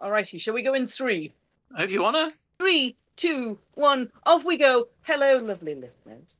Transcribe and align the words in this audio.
Alrighty, 0.00 0.40
shall 0.40 0.54
we 0.54 0.62
go 0.62 0.74
in 0.74 0.86
three? 0.86 1.32
If 1.76 1.90
you 1.90 2.02
wanna. 2.02 2.30
Three, 2.58 2.96
two, 3.16 3.58
one, 3.74 4.10
off 4.24 4.44
we 4.44 4.56
go. 4.56 4.88
Hello, 5.02 5.38
lovely 5.38 5.74
listeners. 5.74 6.36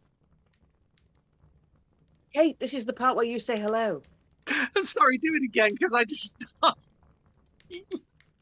Kate, 2.33 2.59
this 2.61 2.75
is 2.75 2.87
the 2.87 2.93
part 2.93 3.17
where 3.17 3.25
you 3.25 3.39
say 3.39 3.59
hello. 3.59 4.03
I'm 4.77 4.85
sorry, 4.85 5.19
do 5.19 5.35
it 5.35 5.45
again 5.45 5.71
because 5.73 5.93
I 5.93 6.05
just. 6.05 6.47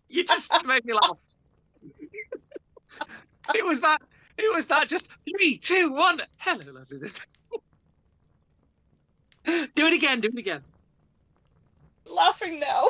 you 0.09 0.25
just 0.25 0.53
made 0.67 0.85
me 0.85 0.93
laugh. 0.93 1.19
it 3.55 3.65
was 3.65 3.81
that. 3.81 4.03
It 4.37 4.55
was 4.55 4.67
that. 4.67 4.89
Just 4.89 5.09
three, 5.29 5.57
two, 5.57 5.93
one. 5.93 6.21
Hello, 6.37 6.73
lovely 6.73 6.99
listeners. 6.99 7.27
do 9.47 9.87
it 9.87 9.93
again. 9.95 10.21
Do 10.21 10.29
it 10.29 10.39
again. 10.39 10.61
Laughing 12.05 12.61
now. 12.61 12.89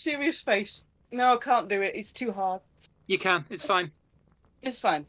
Serious 0.00 0.40
face. 0.40 0.80
No, 1.12 1.34
I 1.34 1.36
can't 1.36 1.68
do 1.68 1.82
it. 1.82 1.94
It's 1.94 2.10
too 2.10 2.32
hard. 2.32 2.62
You 3.06 3.18
can. 3.18 3.44
It's 3.50 3.66
fine. 3.66 3.90
It's 4.62 4.80
fine. 4.80 5.04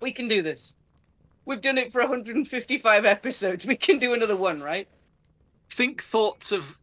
We 0.00 0.10
can 0.10 0.26
do 0.26 0.42
this. 0.42 0.74
We've 1.44 1.60
done 1.60 1.78
it 1.78 1.92
for 1.92 2.00
155 2.00 3.04
episodes. 3.04 3.64
We 3.64 3.76
can 3.76 4.00
do 4.00 4.12
another 4.12 4.36
one, 4.36 4.60
right? 4.60 4.88
Think 5.70 6.02
thoughts 6.02 6.50
of 6.50 6.76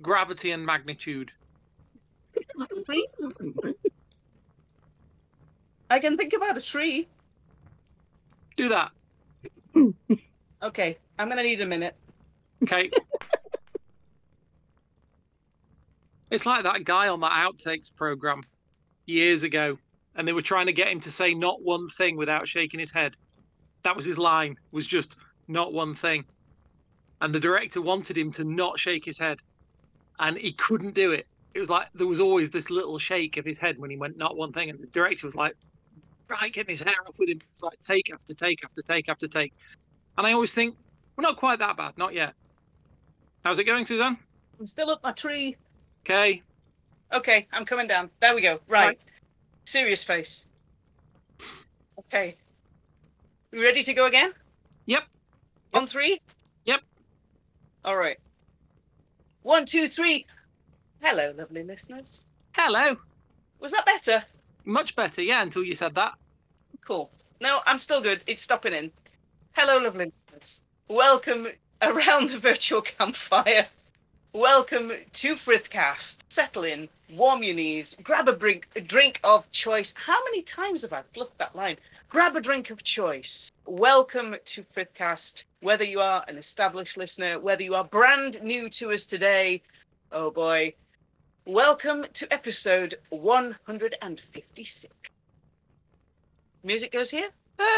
gravity 0.00 0.52
and 0.52 0.64
magnitude. 0.64 1.32
I 5.90 5.98
can 5.98 6.16
think 6.16 6.32
about 6.32 6.56
a 6.56 6.62
tree. 6.62 7.06
Do 8.56 8.70
that. 8.70 8.90
Okay, 10.62 10.96
I'm 11.18 11.28
gonna 11.28 11.42
need 11.42 11.60
a 11.60 11.66
minute. 11.66 11.94
Okay. 12.62 12.90
it's 16.30 16.46
like 16.46 16.64
that 16.64 16.84
guy 16.84 17.08
on 17.08 17.20
that 17.20 17.32
outtakes 17.32 17.94
program 17.94 18.42
years 19.06 19.42
ago, 19.42 19.78
and 20.16 20.26
they 20.26 20.32
were 20.32 20.42
trying 20.42 20.66
to 20.66 20.72
get 20.72 20.88
him 20.88 21.00
to 21.00 21.10
say 21.10 21.34
not 21.34 21.62
one 21.62 21.88
thing 21.88 22.16
without 22.16 22.48
shaking 22.48 22.80
his 22.80 22.90
head. 22.90 23.16
That 23.82 23.96
was 23.96 24.04
his 24.04 24.18
line, 24.18 24.56
was 24.72 24.86
just 24.86 25.16
not 25.48 25.72
one 25.72 25.94
thing. 25.94 26.24
And 27.20 27.34
the 27.34 27.40
director 27.40 27.82
wanted 27.82 28.16
him 28.16 28.30
to 28.32 28.44
not 28.44 28.78
shake 28.78 29.04
his 29.04 29.18
head, 29.18 29.38
and 30.18 30.36
he 30.36 30.52
couldn't 30.52 30.94
do 30.94 31.12
it. 31.12 31.26
It 31.54 31.60
was 31.60 31.70
like 31.70 31.88
there 31.94 32.06
was 32.06 32.20
always 32.20 32.50
this 32.50 32.70
little 32.70 32.98
shake 32.98 33.36
of 33.36 33.44
his 33.44 33.58
head 33.58 33.78
when 33.78 33.90
he 33.90 33.96
went 33.96 34.16
not 34.16 34.36
one 34.36 34.52
thing, 34.52 34.70
and 34.70 34.80
the 34.80 34.86
director 34.86 35.26
was 35.26 35.36
like, 35.36 35.54
right, 36.28 36.52
getting 36.52 36.72
his 36.72 36.82
hair 36.82 36.94
off 37.06 37.18
with 37.18 37.28
him. 37.28 37.38
It's 37.52 37.62
like 37.62 37.78
take 37.80 38.12
after 38.12 38.34
take 38.34 38.64
after 38.64 38.82
take 38.82 39.08
after 39.08 39.28
take. 39.28 39.52
And 40.16 40.26
I 40.26 40.32
always 40.32 40.52
think, 40.52 40.76
we're 41.16 41.22
not 41.22 41.36
quite 41.36 41.58
that 41.60 41.76
bad, 41.76 41.96
not 41.96 42.14
yet. 42.14 42.34
How's 43.44 43.58
it 43.58 43.64
going, 43.64 43.84
Suzanne? 43.84 44.18
I'm 44.58 44.66
still 44.66 44.90
up 44.90 45.02
my 45.02 45.12
tree. 45.12 45.56
Okay. 46.04 46.42
Okay, 47.14 47.46
I'm 47.50 47.64
coming 47.64 47.86
down. 47.86 48.10
There 48.20 48.34
we 48.34 48.42
go. 48.42 48.60
Right. 48.68 48.86
Right. 48.88 48.98
Serious 49.64 50.04
face. 50.04 50.46
Okay. 51.98 52.36
We 53.50 53.62
ready 53.62 53.82
to 53.84 53.94
go 53.94 54.04
again? 54.04 54.34
Yep. 54.84 55.04
On 55.72 55.86
three? 55.86 56.20
Yep. 56.66 56.82
All 57.86 57.96
right. 57.96 58.18
One, 59.42 59.64
two, 59.64 59.88
three. 59.88 60.26
Hello, 61.00 61.32
lovely 61.38 61.62
listeners. 61.62 62.22
Hello. 62.52 62.96
Was 63.60 63.72
that 63.72 63.86
better? 63.86 64.22
Much 64.66 64.94
better, 64.96 65.22
yeah, 65.22 65.40
until 65.40 65.64
you 65.64 65.74
said 65.74 65.94
that. 65.94 66.12
Cool. 66.82 67.10
No, 67.40 67.60
I'm 67.66 67.78
still 67.78 68.02
good. 68.02 68.22
It's 68.26 68.42
stopping 68.42 68.74
in. 68.74 68.92
Hello, 69.56 69.78
lovely 69.82 70.12
listeners. 70.28 70.60
Welcome 70.88 71.46
around 71.80 72.28
the 72.28 72.38
virtual 72.38 72.82
campfire. 72.82 73.66
Welcome 74.34 74.90
to 75.12 75.36
Frithcast. 75.36 76.18
Settle 76.28 76.64
in, 76.64 76.88
warm 77.12 77.44
your 77.44 77.54
knees, 77.54 77.96
grab 78.02 78.26
a 78.26 78.34
drink, 78.34 78.66
a 78.74 78.80
drink 78.80 79.20
of 79.22 79.48
choice. 79.52 79.94
How 79.96 80.20
many 80.24 80.42
times 80.42 80.82
have 80.82 80.92
I 80.92 81.02
fluffed 81.14 81.38
that 81.38 81.54
line? 81.54 81.76
Grab 82.08 82.34
a 82.34 82.40
drink 82.40 82.70
of 82.70 82.82
choice. 82.82 83.48
Welcome 83.64 84.34
to 84.44 84.64
Frithcast. 84.76 85.44
Whether 85.60 85.84
you 85.84 86.00
are 86.00 86.24
an 86.26 86.36
established 86.36 86.96
listener, 86.96 87.38
whether 87.38 87.62
you 87.62 87.76
are 87.76 87.84
brand 87.84 88.42
new 88.42 88.68
to 88.70 88.90
us 88.90 89.06
today, 89.06 89.62
oh 90.10 90.32
boy, 90.32 90.74
welcome 91.46 92.04
to 92.14 92.32
episode 92.32 92.96
156. 93.10 94.92
Music 96.64 96.90
goes 96.90 97.08
here. 97.08 97.28
Uh, 97.60 97.76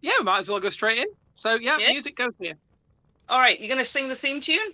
yeah, 0.00 0.12
we 0.18 0.24
might 0.24 0.38
as 0.38 0.48
well 0.48 0.60
go 0.60 0.70
straight 0.70 1.00
in. 1.00 1.08
So 1.34 1.56
yeah, 1.56 1.76
Yeah. 1.78 1.92
music 1.92 2.16
goes 2.16 2.32
here. 2.38 2.54
All 3.28 3.38
right, 3.38 3.60
you're 3.60 3.68
going 3.68 3.76
to 3.76 3.84
sing 3.84 4.08
the 4.08 4.16
theme 4.16 4.40
tune? 4.40 4.72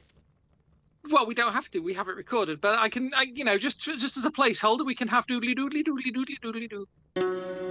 Well, 1.11 1.27
we 1.27 1.35
don't 1.35 1.53
have 1.53 1.71
to. 1.71 1.81
We 1.81 1.95
have 1.95 2.09
it 2.09 2.17
recorded, 2.17 2.61
but 2.61 2.79
I 2.79 2.89
can, 2.89 3.13
I, 3.15 3.23
you 3.23 3.45
know, 3.45 3.59
just 3.59 3.81
just 3.81 4.17
as 4.17 4.25
a 4.25 4.31
placeholder, 4.31 4.85
we 4.85 4.95
can 4.95 5.09
have 5.09 5.27
doodly 5.27 5.57
doodly 5.57 5.85
doodly 5.85 6.13
doodly 6.15 6.39
doodly 6.43 6.71
doo. 6.71 7.66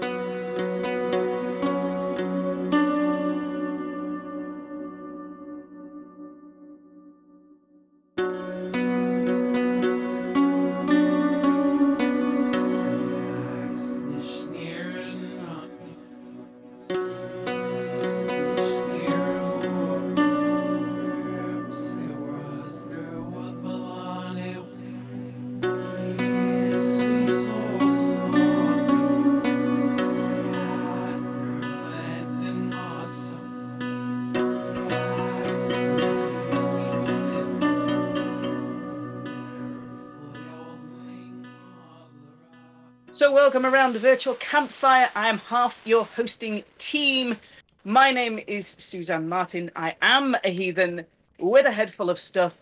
Welcome 43.55 43.73
around 43.73 43.93
the 43.93 43.99
virtual 43.99 44.33
campfire. 44.33 45.09
I 45.15 45.29
am 45.29 45.37
half 45.37 45.81
your 45.85 46.03
hosting 46.03 46.61
team. 46.77 47.37
My 47.85 48.11
name 48.11 48.37
is 48.47 48.67
Suzanne 48.67 49.29
Martin. 49.29 49.71
I 49.77 49.95
am 50.01 50.35
a 50.43 50.49
heathen 50.49 51.05
with 51.39 51.65
a 51.65 51.71
head 51.71 51.93
full 51.93 52.09
of 52.09 52.19
stuff. 52.19 52.53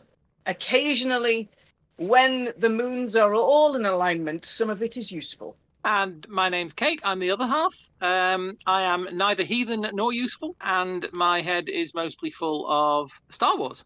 Occasionally, 0.45 1.49
when 1.97 2.53
the 2.59 2.69
moons 2.69 3.15
are 3.15 3.33
all 3.33 3.75
in 3.75 3.85
alignment, 3.87 4.45
some 4.45 4.69
of 4.69 4.83
it 4.83 4.95
is 4.95 5.11
useful. 5.11 5.57
And 5.83 6.27
my 6.29 6.49
name's 6.49 6.73
Kate. 6.73 7.01
I'm 7.03 7.17
the 7.17 7.31
other 7.31 7.47
half. 7.47 7.73
Um, 7.99 8.55
I 8.67 8.83
am 8.83 9.07
neither 9.13 9.41
heathen 9.41 9.87
nor 9.93 10.13
useful, 10.13 10.55
and 10.61 11.09
my 11.11 11.41
head 11.41 11.69
is 11.69 11.95
mostly 11.95 12.29
full 12.29 12.69
of 12.69 13.19
Star 13.29 13.57
Wars 13.57 13.83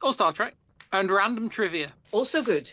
or 0.00 0.12
Star 0.12 0.30
Trek 0.32 0.54
and 0.92 1.10
random 1.10 1.48
trivia. 1.48 1.90
Also 2.12 2.40
good. 2.40 2.70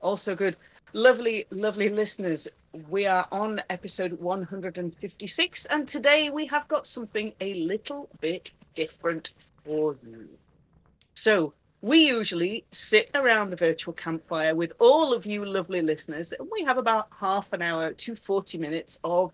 Also 0.00 0.34
good. 0.34 0.56
Lovely, 0.96 1.44
lovely 1.50 1.90
listeners. 1.90 2.48
We 2.88 3.04
are 3.04 3.28
on 3.30 3.60
episode 3.68 4.14
156, 4.14 5.66
and 5.66 5.86
today 5.86 6.30
we 6.30 6.46
have 6.46 6.66
got 6.68 6.86
something 6.86 7.34
a 7.38 7.52
little 7.52 8.08
bit 8.22 8.50
different 8.74 9.34
for 9.62 9.98
you. 10.02 10.26
So, 11.12 11.52
we 11.82 12.08
usually 12.08 12.64
sit 12.72 13.10
around 13.14 13.50
the 13.50 13.56
virtual 13.56 13.92
campfire 13.92 14.54
with 14.54 14.72
all 14.78 15.12
of 15.12 15.26
you 15.26 15.44
lovely 15.44 15.82
listeners, 15.82 16.32
and 16.32 16.48
we 16.50 16.64
have 16.64 16.78
about 16.78 17.08
half 17.10 17.52
an 17.52 17.60
hour 17.60 17.92
to 17.92 18.16
40 18.16 18.56
minutes 18.56 18.98
of 19.04 19.32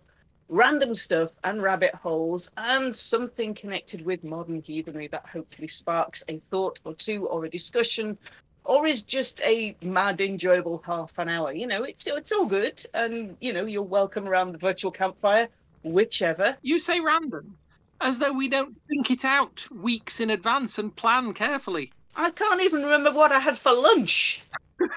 random 0.48 0.96
stuff 0.96 1.30
and 1.44 1.62
rabbit 1.62 1.94
holes 1.94 2.50
and 2.56 2.94
something 2.94 3.54
connected 3.54 4.04
with 4.04 4.24
modern 4.24 4.60
heathenry 4.60 5.06
that 5.06 5.26
hopefully 5.26 5.68
sparks 5.68 6.24
a 6.28 6.38
thought 6.38 6.80
or 6.84 6.92
two 6.94 7.26
or 7.28 7.44
a 7.44 7.48
discussion 7.48 8.18
or 8.64 8.86
is 8.86 9.02
just 9.02 9.40
a 9.42 9.74
mad 9.82 10.20
enjoyable 10.20 10.82
half 10.86 11.18
an 11.18 11.28
hour? 11.28 11.52
You 11.52 11.66
know 11.66 11.82
it's 11.84 12.06
it's 12.06 12.32
all 12.32 12.46
good. 12.46 12.84
And 12.94 13.36
you 13.40 13.52
know 13.52 13.66
you're 13.66 13.82
welcome 13.82 14.28
around 14.28 14.52
the 14.52 14.58
virtual 14.58 14.90
campfire 14.90 15.48
whichever. 15.82 16.56
You 16.62 16.78
say 16.78 17.00
random, 17.00 17.56
as 18.00 18.18
though 18.18 18.32
we 18.32 18.48
don't 18.48 18.76
think 18.88 19.10
it 19.10 19.24
out 19.24 19.66
weeks 19.70 20.20
in 20.20 20.30
advance 20.30 20.78
and 20.78 20.94
plan 20.94 21.34
carefully. 21.34 21.92
i 22.16 22.30
can't 22.30 22.62
even 22.62 22.82
remember 22.82 23.12
what 23.12 23.32
i 23.32 23.38
had 23.38 23.58
for 23.58 23.72
lunch. 23.72 24.42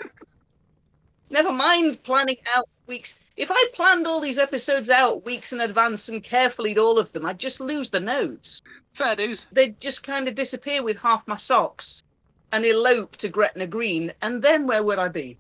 Never 1.32 1.52
mind 1.52 2.04
planning 2.04 2.38
out 2.54 2.70
weeks. 2.88 3.16
If 3.36 3.50
i 3.52 3.66
planned 3.74 4.06
all 4.08 4.22
these 4.22 4.38
episodes 4.38 4.90
out 4.90 5.26
weeks 5.26 5.52
in 5.54 5.60
advance 5.60 6.08
and 6.08 6.24
carefully 6.24 6.78
all 6.78 7.00
of 7.00 7.12
them 7.12 7.26
i'd 7.26 7.40
just 7.40 7.60
lose 7.60 7.90
the 7.90 8.00
notes. 8.00 8.62
Fair 8.94 9.16
dues. 9.16 9.48
they'd 9.52 9.80
just 9.80 10.04
kind 10.04 10.28
of 10.28 10.36
disappear 10.36 10.84
with 10.84 10.98
half 10.98 11.28
my 11.28 11.38
socks 11.38 12.04
and 12.52 12.66
elope 12.66 13.16
to 13.18 13.30
gretna 13.30 13.68
green 13.68 14.14
and 14.22 14.42
then 14.42 14.68
where 14.68 14.84
would 14.84 15.00
i 15.00 15.08
be 15.08 15.38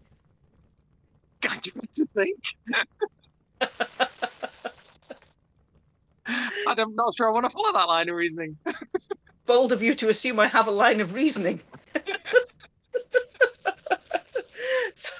God, 1.46 1.66
you 1.66 1.72
want 1.75 1.94
to 1.94 2.07
think? 2.16 2.44
I'm 6.68 6.96
not 6.96 7.16
sure 7.16 7.30
I 7.30 7.31
want 7.31 7.46
to 7.46 7.52
follow 7.52 7.72
that 7.74 7.88
line 7.88 8.10
of 8.10 8.16
reasoning. 8.16 8.57
Bold 9.46 9.72
of 9.72 9.84
you 9.84 9.94
to 9.96 10.10
assume 10.10 10.40
I 10.40 10.48
have 10.48 10.68
a 10.68 10.72
line 10.72 11.02
of 11.02 11.13
reasoning. 11.13 11.62
so, 14.96 15.13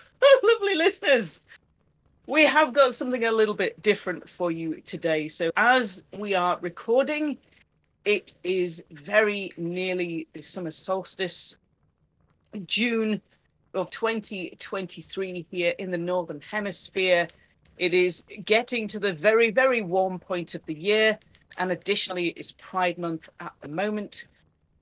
lovely 0.43 0.73
listeners, 0.75 1.41
we 2.25 2.43
have 2.43 2.73
got 2.73 2.95
something 2.95 3.25
a 3.25 3.31
little 3.31 3.53
bit 3.53 3.83
different 3.83 4.27
for 4.27 4.49
you 4.51 4.81
today. 4.81 5.27
So, 5.27 5.51
as 5.55 6.03
we 6.17 6.33
are 6.33 6.57
recording, 6.59 7.38
it 8.03 8.33
is 8.43 8.83
very 8.89 9.51
nearly 9.57 10.27
the 10.33 10.41
summer 10.41 10.71
solstice, 10.71 11.55
June 12.57 13.21
of 13.73 13.89
2023 13.89 15.45
here 15.51 15.73
in 15.77 15.91
the 15.91 15.97
Northern 15.97 16.41
Hemisphere. 16.41 17.27
It 17.77 17.93
is 17.93 18.25
getting 18.45 18.87
to 18.89 18.99
the 18.99 19.13
very, 19.13 19.51
very 19.51 19.81
warm 19.81 20.19
point 20.19 20.55
of 20.55 20.65
the 20.65 20.75
year. 20.75 21.19
And 21.57 21.71
additionally, 21.71 22.27
it's 22.27 22.53
Pride 22.53 22.97
Month 22.97 23.29
at 23.39 23.53
the 23.61 23.69
moment. 23.69 24.27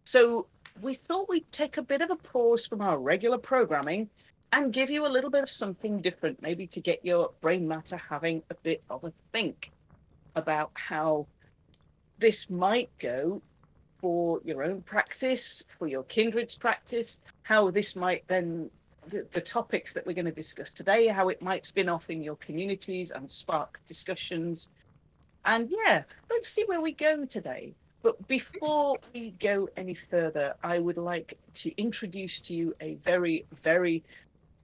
So 0.03 0.47
we 0.81 0.93
thought 0.93 1.29
we'd 1.29 1.51
take 1.51 1.77
a 1.77 1.81
bit 1.81 2.01
of 2.01 2.11
a 2.11 2.15
pause 2.15 2.65
from 2.65 2.81
our 2.81 2.97
regular 2.97 3.37
programming 3.37 4.09
and 4.51 4.71
give 4.71 4.89
you 4.89 5.05
a 5.05 5.09
little 5.09 5.31
bit 5.31 5.43
of 5.43 5.49
something 5.49 6.01
different, 6.01 6.41
maybe 6.41 6.67
to 6.67 6.79
get 6.79 7.03
your 7.03 7.31
brain 7.41 7.67
matter 7.67 7.97
having 7.97 8.43
a 8.51 8.55
bit 8.55 8.83
of 8.89 9.03
a 9.03 9.11
think 9.31 9.71
about 10.35 10.71
how 10.75 11.25
this 12.19 12.49
might 12.49 12.89
go 12.99 13.41
for 14.03 14.41
your 14.43 14.65
own 14.65 14.81
practice, 14.81 15.63
for 15.79 15.87
your 15.87 16.03
kindred's 16.03 16.57
practice, 16.57 17.19
how 17.43 17.71
this 17.71 17.95
might 17.95 18.27
then, 18.27 18.69
the, 19.07 19.25
the 19.31 19.39
topics 19.39 19.93
that 19.93 20.05
we're 20.05 20.11
going 20.11 20.25
to 20.25 20.31
discuss 20.31 20.73
today, 20.73 21.07
how 21.07 21.29
it 21.29 21.41
might 21.41 21.65
spin 21.65 21.87
off 21.87 22.09
in 22.09 22.21
your 22.21 22.35
communities 22.35 23.11
and 23.11 23.31
spark 23.31 23.79
discussions. 23.87 24.67
And 25.45 25.71
yeah, 25.71 26.03
let's 26.29 26.49
see 26.49 26.65
where 26.65 26.81
we 26.81 26.91
go 26.91 27.23
today. 27.23 27.73
But 28.01 28.27
before 28.27 28.97
we 29.13 29.31
go 29.39 29.69
any 29.77 29.93
further, 29.93 30.55
I 30.61 30.79
would 30.79 30.97
like 30.97 31.37
to 31.53 31.71
introduce 31.81 32.41
to 32.41 32.53
you 32.53 32.75
a 32.81 32.95
very, 32.95 33.45
very 33.63 34.03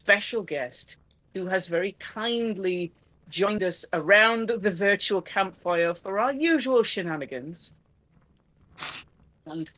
special 0.01 0.43
guest 0.43 0.97
who 1.33 1.45
has 1.45 1.69
very 1.69 1.93
kindly 1.93 2.91
joined 3.29 3.63
us 3.63 3.85
around 3.93 4.49
the 4.49 4.71
virtual 4.71 5.21
campfire 5.21 5.93
for 5.93 6.19
our 6.19 6.33
usual 6.33 6.83
shenanigans. 6.83 7.71
And 9.49 9.69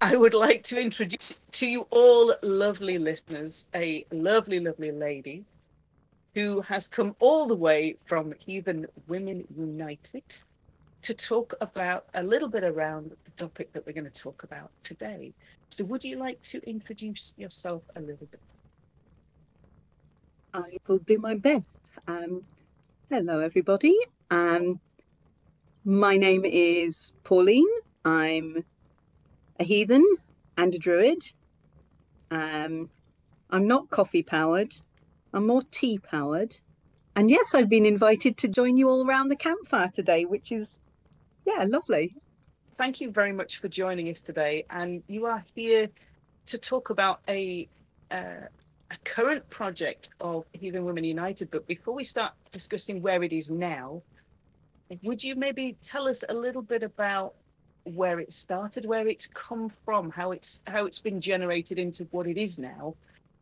I 0.00 0.16
would 0.16 0.34
like 0.34 0.64
to 0.64 0.80
introduce 0.80 1.38
to 1.52 1.66
you 1.66 1.86
all 1.90 2.34
lovely 2.42 2.98
listeners 2.98 3.68
a 3.74 4.04
lovely, 4.10 4.58
lovely 4.58 4.90
lady 4.90 5.44
who 6.34 6.60
has 6.62 6.88
come 6.88 7.14
all 7.20 7.46
the 7.46 7.54
way 7.54 7.96
from 8.06 8.34
Heathen 8.38 8.86
Women 9.06 9.46
United 9.56 10.24
to 11.02 11.14
talk 11.14 11.54
about 11.60 12.06
a 12.14 12.22
little 12.22 12.48
bit 12.48 12.64
around 12.64 13.12
the 13.24 13.30
topic 13.32 13.72
that 13.72 13.86
we're 13.86 13.92
going 13.92 14.10
to 14.10 14.22
talk 14.22 14.42
about 14.42 14.70
today. 14.82 15.32
So, 15.68 15.84
would 15.84 16.02
you 16.02 16.16
like 16.16 16.42
to 16.42 16.60
introduce 16.68 17.32
yourself 17.36 17.82
a 17.94 18.00
little 18.00 18.26
bit? 18.26 18.40
I 20.52 20.78
will 20.88 20.98
do 20.98 21.18
my 21.18 21.36
best. 21.36 21.80
Um, 22.08 22.42
hello, 23.08 23.38
everybody. 23.38 23.96
Um, 24.30 24.80
my 25.84 26.16
name 26.16 26.44
is 26.44 27.14
Pauline. 27.22 27.66
I'm 28.04 28.64
a 29.60 29.64
heathen 29.64 30.04
and 30.56 30.74
a 30.74 30.78
druid. 30.78 31.22
Um, 32.30 32.90
I'm 33.50 33.68
not 33.68 33.90
coffee 33.90 34.22
powered. 34.22 34.72
I'm 35.32 35.46
more 35.46 35.62
tea 35.70 35.98
powered. 35.98 36.56
And 37.14 37.30
yes, 37.30 37.54
I've 37.54 37.68
been 37.68 37.86
invited 37.86 38.38
to 38.38 38.48
join 38.48 38.76
you 38.76 38.88
all 38.88 39.06
around 39.06 39.28
the 39.28 39.36
campfire 39.36 39.90
today, 39.92 40.24
which 40.24 40.50
is, 40.50 40.80
yeah, 41.44 41.64
lovely. 41.68 42.16
Thank 42.78 43.00
you 43.00 43.10
very 43.10 43.32
much 43.32 43.60
for 43.60 43.68
joining 43.68 44.08
us 44.08 44.22
today. 44.22 44.64
And 44.70 45.02
you 45.06 45.26
are 45.26 45.44
here 45.54 45.88
to 46.46 46.58
talk 46.58 46.90
about 46.90 47.20
a 47.28 47.68
uh, 48.10 48.46
a 48.92 48.96
current 49.04 49.48
project 49.50 50.10
of 50.20 50.44
Heathen 50.52 50.84
Women 50.84 51.04
United. 51.04 51.50
But 51.50 51.66
before 51.68 51.94
we 51.94 52.02
start 52.02 52.32
discussing 52.50 53.00
where 53.02 53.22
it 53.22 53.32
is 53.32 53.48
now, 53.48 54.02
would 55.02 55.22
you 55.22 55.36
maybe 55.36 55.76
tell 55.82 56.08
us 56.08 56.24
a 56.28 56.34
little 56.34 56.62
bit 56.62 56.82
about 56.82 57.34
where 57.94 58.20
it 58.20 58.32
started, 58.32 58.84
where 58.84 59.08
it's 59.08 59.26
come 59.26 59.70
from, 59.84 60.10
how 60.10 60.32
it's 60.32 60.62
how 60.66 60.86
it's 60.86 60.98
been 60.98 61.20
generated 61.20 61.78
into 61.78 62.04
what 62.10 62.26
it 62.26 62.38
is 62.38 62.58
now, 62.58 62.94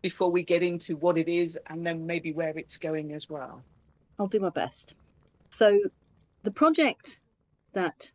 before 0.03 0.31
we 0.31 0.43
get 0.43 0.63
into 0.63 0.97
what 0.97 1.19
it 1.19 1.29
is 1.29 1.59
and 1.69 1.87
then 1.87 2.07
maybe 2.07 2.33
where 2.33 2.57
it's 2.57 2.77
going 2.77 3.13
as 3.13 3.29
well? 3.29 3.63
I'll 4.19 4.27
do 4.27 4.41
my 4.41 4.51
best. 4.51 4.95
So, 5.51 5.81
the 6.43 6.51
project 6.51 7.21
that 7.73 8.13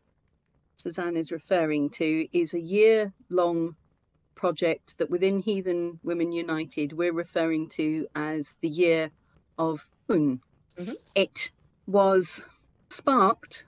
Suzanne 0.75 1.17
is 1.17 1.31
referring 1.31 1.89
to 1.91 2.27
is 2.37 2.53
a 2.53 2.59
year 2.59 3.13
long 3.29 3.75
project 4.35 4.97
that 4.97 5.09
within 5.09 5.39
Heathen 5.39 5.99
Women 6.03 6.31
United 6.31 6.93
we're 6.93 7.13
referring 7.13 7.69
to 7.69 8.07
as 8.15 8.55
the 8.59 8.67
year 8.67 9.11
of 9.57 9.89
Unn. 10.09 10.41
Mm-hmm. 10.77 10.93
It 11.15 11.51
was 11.87 12.45
sparked 12.89 13.67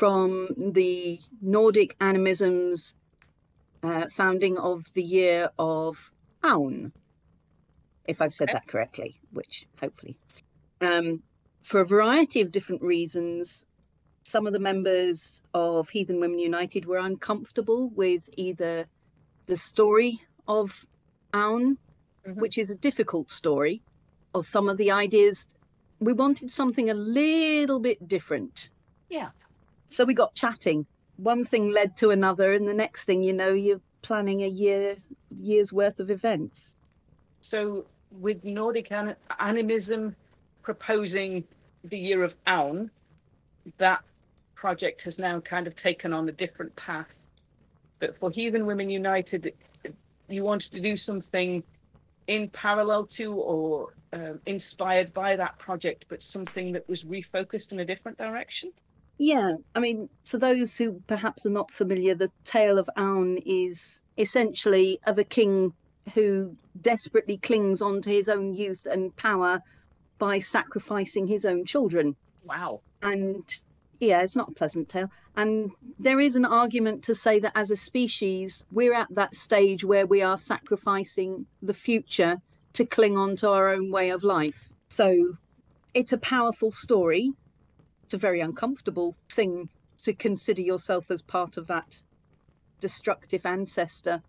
from 0.00 0.48
the 0.56 1.20
Nordic 1.42 1.94
animism's 2.00 2.96
uh, 3.82 4.06
founding 4.08 4.56
of 4.56 4.90
the 4.94 5.02
year 5.02 5.50
of 5.58 6.10
Aun, 6.42 6.92
if 8.08 8.22
I've 8.22 8.32
said 8.32 8.48
okay. 8.48 8.54
that 8.54 8.66
correctly, 8.66 9.20
which 9.34 9.68
hopefully. 9.78 10.16
Um, 10.80 11.22
for 11.62 11.82
a 11.82 11.84
variety 11.84 12.40
of 12.40 12.50
different 12.50 12.80
reasons, 12.80 13.66
some 14.22 14.46
of 14.46 14.54
the 14.54 14.58
members 14.58 15.42
of 15.52 15.90
Heathen 15.90 16.18
Women 16.18 16.38
United 16.38 16.86
were 16.86 16.96
uncomfortable 16.96 17.90
with 17.90 18.22
either 18.38 18.86
the 19.44 19.56
story 19.58 20.22
of 20.48 20.86
Aun, 21.34 21.76
mm-hmm. 22.26 22.40
which 22.40 22.56
is 22.56 22.70
a 22.70 22.74
difficult 22.74 23.30
story, 23.30 23.82
or 24.34 24.42
some 24.42 24.70
of 24.70 24.78
the 24.78 24.90
ideas. 24.90 25.46
We 25.98 26.14
wanted 26.14 26.50
something 26.50 26.88
a 26.88 26.94
little 26.94 27.80
bit 27.80 28.08
different. 28.08 28.70
Yeah. 29.10 29.28
So 29.90 30.04
we 30.04 30.14
got 30.14 30.34
chatting. 30.34 30.86
One 31.16 31.44
thing 31.44 31.70
led 31.70 31.96
to 31.98 32.10
another, 32.10 32.54
and 32.54 32.66
the 32.66 32.74
next 32.74 33.04
thing 33.04 33.22
you 33.22 33.32
know, 33.32 33.52
you're 33.52 33.80
planning 34.02 34.42
a 34.42 34.48
year 34.48 34.96
year's 35.38 35.72
worth 35.72 36.00
of 36.00 36.10
events. 36.10 36.76
So 37.40 37.84
with 38.10 38.42
Nordic 38.44 38.90
animism 39.38 40.16
proposing 40.62 41.44
the 41.84 41.98
year 41.98 42.24
of 42.24 42.34
Aun, 42.46 42.90
that 43.78 44.02
project 44.54 45.04
has 45.04 45.18
now 45.18 45.40
kind 45.40 45.66
of 45.66 45.76
taken 45.76 46.12
on 46.12 46.28
a 46.28 46.32
different 46.32 46.74
path 46.76 47.20
but 48.00 48.18
for 48.18 48.30
Heathen 48.30 48.66
Women 48.66 48.90
United, 48.90 49.54
you 50.28 50.42
wanted 50.42 50.72
to 50.72 50.80
do 50.80 50.96
something 50.96 51.62
in 52.26 52.48
parallel 52.48 53.04
to 53.06 53.34
or 53.34 53.94
uh, 54.12 54.32
inspired 54.46 55.12
by 55.12 55.36
that 55.36 55.58
project, 55.58 56.06
but 56.08 56.22
something 56.22 56.72
that 56.72 56.88
was 56.88 57.04
refocused 57.04 57.72
in 57.72 57.80
a 57.80 57.84
different 57.84 58.18
direction? 58.18 58.72
Yeah, 59.22 59.56
I 59.74 59.80
mean, 59.80 60.08
for 60.24 60.38
those 60.38 60.78
who 60.78 61.02
perhaps 61.06 61.44
are 61.44 61.50
not 61.50 61.70
familiar, 61.70 62.14
the 62.14 62.30
tale 62.46 62.78
of 62.78 62.88
Aun 62.96 63.36
is 63.44 64.00
essentially 64.16 64.98
of 65.04 65.18
a 65.18 65.24
king 65.24 65.74
who 66.14 66.56
desperately 66.80 67.36
clings 67.36 67.82
on 67.82 68.00
to 68.00 68.08
his 68.08 68.30
own 68.30 68.54
youth 68.54 68.86
and 68.86 69.14
power 69.16 69.60
by 70.18 70.38
sacrificing 70.38 71.26
his 71.26 71.44
own 71.44 71.66
children. 71.66 72.16
Wow. 72.46 72.80
And 73.02 73.44
yeah, 74.00 74.22
it's 74.22 74.36
not 74.36 74.48
a 74.48 74.54
pleasant 74.54 74.88
tale. 74.88 75.10
And 75.36 75.70
there 75.98 76.18
is 76.18 76.34
an 76.34 76.46
argument 76.46 77.02
to 77.04 77.14
say 77.14 77.38
that 77.40 77.52
as 77.54 77.70
a 77.70 77.76
species, 77.76 78.64
we're 78.72 78.94
at 78.94 79.14
that 79.14 79.36
stage 79.36 79.84
where 79.84 80.06
we 80.06 80.22
are 80.22 80.38
sacrificing 80.38 81.44
the 81.60 81.74
future 81.74 82.38
to 82.72 82.86
cling 82.86 83.18
on 83.18 83.36
to 83.36 83.50
our 83.50 83.68
own 83.68 83.90
way 83.90 84.08
of 84.08 84.24
life. 84.24 84.72
So 84.88 85.34
it's 85.92 86.14
a 86.14 86.18
powerful 86.18 86.70
story. 86.70 87.34
It's 88.10 88.14
a 88.16 88.18
very 88.18 88.40
uncomfortable 88.40 89.14
thing 89.30 89.68
to 90.02 90.12
consider 90.12 90.62
yourself 90.62 91.12
as 91.12 91.22
part 91.22 91.56
of 91.56 91.68
that 91.68 92.02
destructive 92.80 93.46
ancestor 93.46 94.20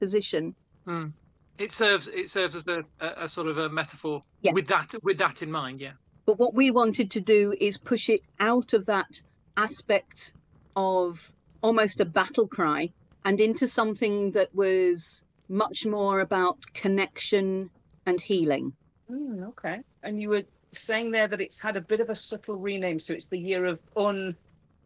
position. 0.00 0.54
Mm. 0.86 1.12
It 1.58 1.70
serves 1.70 2.08
it 2.08 2.30
serves 2.30 2.56
as 2.56 2.66
a, 2.66 2.82
a, 2.98 3.24
a 3.24 3.28
sort 3.28 3.48
of 3.48 3.58
a 3.58 3.68
metaphor 3.68 4.22
yeah. 4.40 4.52
with 4.54 4.66
that 4.68 4.94
with 5.02 5.18
that 5.18 5.42
in 5.42 5.50
mind, 5.50 5.82
yeah. 5.82 5.92
But 6.24 6.38
what 6.38 6.54
we 6.54 6.70
wanted 6.70 7.10
to 7.10 7.20
do 7.20 7.54
is 7.60 7.76
push 7.76 8.08
it 8.08 8.22
out 8.40 8.72
of 8.72 8.86
that 8.86 9.20
aspect 9.58 10.32
of 10.74 11.30
almost 11.60 12.00
a 12.00 12.06
battle 12.06 12.48
cry 12.48 12.90
and 13.26 13.38
into 13.38 13.68
something 13.68 14.30
that 14.30 14.48
was 14.54 15.26
much 15.50 15.84
more 15.84 16.20
about 16.20 16.56
connection 16.72 17.68
and 18.06 18.18
healing. 18.18 18.72
Mm, 19.10 19.46
okay. 19.48 19.80
And 20.02 20.18
you 20.18 20.30
were 20.30 20.44
saying 20.72 21.10
there 21.10 21.28
that 21.28 21.40
it's 21.40 21.58
had 21.58 21.76
a 21.76 21.80
bit 21.80 22.00
of 22.00 22.10
a 22.10 22.14
subtle 22.14 22.56
rename. 22.56 22.98
So 22.98 23.12
it's 23.12 23.28
the 23.28 23.38
year 23.38 23.64
of 23.66 23.78
Unn, 23.96 24.34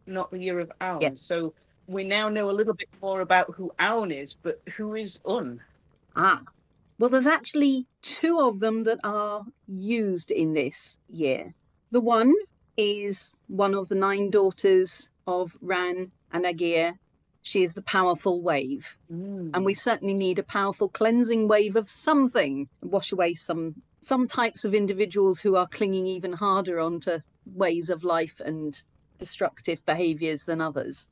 not 0.05 0.31
the 0.31 0.39
year 0.39 0.59
of 0.59 0.71
Aun. 0.81 1.01
Yes. 1.01 1.19
So 1.19 1.53
we 1.87 2.03
now 2.03 2.29
know 2.29 2.49
a 2.49 2.51
little 2.51 2.73
bit 2.73 2.89
more 3.01 3.21
about 3.21 3.53
who 3.53 3.71
Aun 3.79 4.11
is, 4.11 4.33
but 4.33 4.61
who 4.75 4.95
is 4.95 5.19
Unn? 5.25 5.59
Ah, 6.15 6.43
well, 7.01 7.09
there's 7.09 7.25
actually 7.25 7.87
two 8.03 8.39
of 8.39 8.59
them 8.59 8.83
that 8.83 8.99
are 9.03 9.43
used 9.67 10.29
in 10.29 10.53
this 10.53 10.99
year. 11.09 11.51
The 11.89 11.99
one 11.99 12.31
is 12.77 13.39
one 13.47 13.73
of 13.73 13.89
the 13.89 13.95
nine 13.95 14.29
daughters 14.29 15.09
of 15.25 15.57
Ran 15.61 16.11
and 16.31 16.45
Ægir. 16.45 16.93
She 17.41 17.63
is 17.63 17.73
the 17.73 17.81
powerful 17.81 18.43
wave. 18.43 18.85
Mm. 19.11 19.49
And 19.55 19.65
we 19.65 19.73
certainly 19.73 20.13
need 20.13 20.37
a 20.37 20.43
powerful 20.43 20.89
cleansing 20.89 21.47
wave 21.47 21.75
of 21.75 21.89
something, 21.89 22.69
wash 22.83 23.11
away 23.11 23.33
some 23.33 23.81
some 24.01 24.27
types 24.27 24.65
of 24.65 24.73
individuals 24.73 25.39
who 25.39 25.55
are 25.55 25.67
clinging 25.67 26.07
even 26.07 26.33
harder 26.33 26.79
onto 26.79 27.19
ways 27.45 27.89
of 27.89 28.03
life 28.03 28.41
and 28.43 28.81
destructive 29.17 29.85
behaviors 29.85 30.45
than 30.45 30.59
others. 30.59 31.09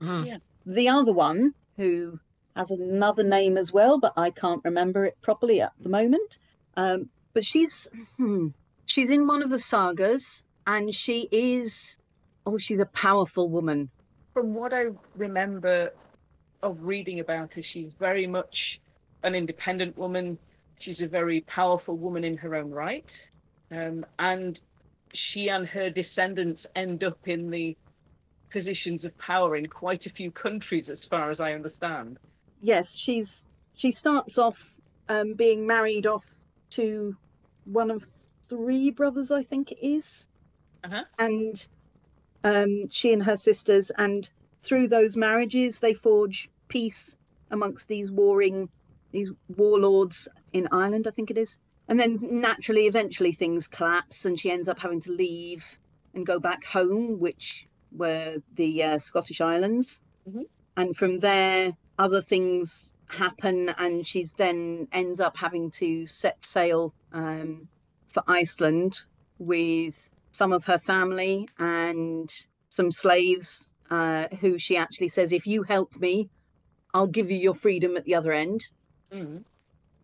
Mhm. 0.00 0.26
Yeah. 0.26 0.38
The 0.64 0.88
other 0.88 1.12
one, 1.12 1.54
who 1.76 2.20
has 2.54 2.70
another 2.70 3.24
name 3.24 3.56
as 3.56 3.72
well, 3.72 3.98
but 3.98 4.12
I 4.16 4.30
can't 4.30 4.64
remember 4.64 5.04
it 5.04 5.16
properly 5.22 5.60
at 5.60 5.72
the 5.80 5.88
moment. 5.88 6.38
Um, 6.76 7.10
but 7.32 7.44
she's 7.44 7.88
hmm, 8.16 8.48
she's 8.86 9.10
in 9.10 9.26
one 9.26 9.42
of 9.42 9.50
the 9.50 9.58
sagas, 9.58 10.42
and 10.66 10.94
she 10.94 11.28
is 11.32 11.98
oh, 12.46 12.58
she's 12.58 12.80
a 12.80 12.86
powerful 12.86 13.48
woman. 13.48 13.90
From 14.32 14.54
what 14.54 14.72
I 14.72 14.86
remember 15.16 15.92
of 16.62 16.82
reading 16.82 17.20
about 17.20 17.54
her, 17.54 17.62
she's 17.62 17.92
very 17.92 18.26
much 18.26 18.80
an 19.22 19.34
independent 19.34 19.96
woman. 19.98 20.38
She's 20.78 21.00
a 21.02 21.08
very 21.08 21.40
powerful 21.42 21.96
woman 21.96 22.24
in 22.24 22.36
her 22.38 22.54
own 22.54 22.70
right. 22.70 23.26
Um, 23.70 24.06
and 24.18 24.60
she 25.14 25.48
and 25.50 25.66
her 25.66 25.90
descendants 25.90 26.66
end 26.76 27.04
up 27.04 27.18
in 27.26 27.50
the 27.50 27.76
positions 28.50 29.04
of 29.04 29.16
power 29.18 29.56
in 29.56 29.66
quite 29.66 30.06
a 30.06 30.10
few 30.10 30.30
countries, 30.30 30.88
as 30.90 31.04
far 31.04 31.30
as 31.30 31.40
I 31.40 31.52
understand. 31.52 32.18
yes, 32.60 32.92
she's 32.94 33.46
she 33.74 33.92
starts 33.92 34.38
off 34.38 34.74
um, 35.08 35.34
being 35.34 35.66
married 35.66 36.06
off 36.06 36.26
to 36.70 37.16
one 37.64 37.90
of 37.90 38.04
three 38.48 38.90
brothers, 38.90 39.30
I 39.30 39.42
think 39.42 39.70
it 39.70 39.78
is, 39.80 40.28
Uh-huh. 40.84 41.04
and 41.18 41.68
um, 42.44 42.88
she 42.90 43.12
and 43.12 43.22
her 43.22 43.36
sisters, 43.36 43.90
and 43.98 44.28
through 44.62 44.88
those 44.88 45.16
marriages, 45.16 45.78
they 45.78 45.94
forge 45.94 46.50
peace 46.68 47.16
amongst 47.50 47.86
these 47.88 48.10
warring 48.10 48.68
these 49.12 49.32
warlords 49.48 50.28
in 50.52 50.68
Ireland, 50.72 51.06
I 51.06 51.10
think 51.10 51.30
it 51.30 51.38
is. 51.38 51.58
And 51.88 51.98
then 51.98 52.18
naturally, 52.20 52.86
eventually, 52.86 53.32
things 53.32 53.66
collapse, 53.66 54.24
and 54.24 54.38
she 54.38 54.50
ends 54.50 54.68
up 54.68 54.78
having 54.78 55.00
to 55.02 55.12
leave 55.12 55.78
and 56.14 56.26
go 56.26 56.38
back 56.38 56.64
home, 56.64 57.18
which 57.18 57.66
were 57.92 58.36
the 58.54 58.82
uh, 58.82 58.98
Scottish 58.98 59.40
Islands. 59.40 60.02
Mhm. 60.28 60.44
And 60.76 60.96
from 60.96 61.18
there, 61.18 61.76
other 61.98 62.20
things 62.20 62.92
happen, 63.06 63.70
and 63.78 64.06
she's 64.06 64.34
then 64.34 64.86
ends 64.92 65.20
up 65.20 65.36
having 65.38 65.70
to 65.72 66.06
set 66.06 66.44
sail 66.44 66.94
um, 67.12 67.68
for 68.06 68.22
Iceland 68.28 69.00
with 69.38 70.10
some 70.30 70.52
of 70.52 70.66
her 70.66 70.78
family 70.78 71.48
and 71.58 72.30
some 72.68 72.90
slaves, 72.90 73.70
uh, 73.90 74.28
who 74.40 74.58
she 74.58 74.76
actually 74.76 75.08
says, 75.08 75.32
"If 75.32 75.46
you 75.46 75.62
help 75.62 75.96
me, 75.96 76.28
I'll 76.92 77.06
give 77.06 77.30
you 77.30 77.38
your 77.38 77.54
freedom 77.54 77.96
at 77.96 78.04
the 78.04 78.14
other 78.14 78.32
end." 78.32 78.68
Mm. 79.12 79.44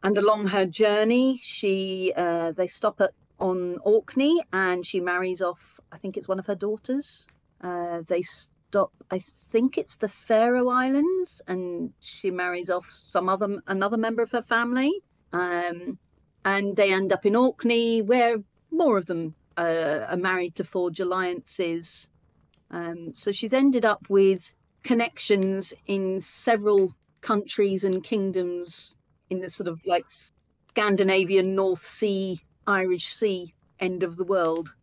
and 0.02 0.18
along 0.18 0.46
her 0.46 0.64
journey 0.64 1.38
she 1.42 2.12
uh, 2.16 2.52
they 2.52 2.66
stop 2.66 3.00
at 3.00 3.10
on 3.38 3.78
orkney 3.84 4.40
and 4.52 4.86
she 4.86 5.00
marries 5.00 5.42
off 5.42 5.80
i 5.92 5.98
think 5.98 6.16
it's 6.16 6.28
one 6.28 6.38
of 6.38 6.46
her 6.46 6.54
daughters. 6.54 7.28
Uh, 7.60 8.02
they 8.08 8.22
stop 8.22 8.92
i 9.10 9.18
think 9.50 9.78
it's 9.78 9.96
the 9.98 10.08
faroe 10.08 10.68
islands 10.68 11.40
and 11.46 11.92
she 12.00 12.30
marries 12.30 12.68
off 12.70 12.90
some 12.90 13.28
other 13.28 13.58
another 13.66 13.96
member 13.96 14.22
of 14.22 14.30
her 14.32 14.42
family. 14.42 14.92
Um, 15.32 15.98
and 16.44 16.76
they 16.76 16.92
end 16.92 17.12
up 17.12 17.24
in 17.24 17.34
orkney 17.36 18.02
where 18.02 18.38
more 18.70 18.98
of 18.98 19.06
them 19.06 19.34
uh, 19.56 20.06
are 20.08 20.16
married 20.16 20.54
to 20.56 20.64
forge 20.64 21.00
alliances. 21.00 22.10
Um, 22.70 23.12
so 23.14 23.32
she's 23.32 23.52
ended 23.54 23.84
up 23.84 24.06
with 24.08 24.54
connections 24.82 25.72
in 25.86 26.20
several 26.20 26.94
countries 27.24 27.84
and 27.84 28.04
kingdoms 28.04 28.94
in 29.30 29.40
the 29.40 29.48
sort 29.48 29.66
of 29.66 29.80
like 29.86 30.04
Scandinavian 30.68 31.54
North 31.54 31.84
Sea, 31.84 32.40
Irish 32.66 33.06
Sea 33.06 33.54
end 33.80 34.02
of 34.02 34.16
the 34.16 34.24
world. 34.24 34.74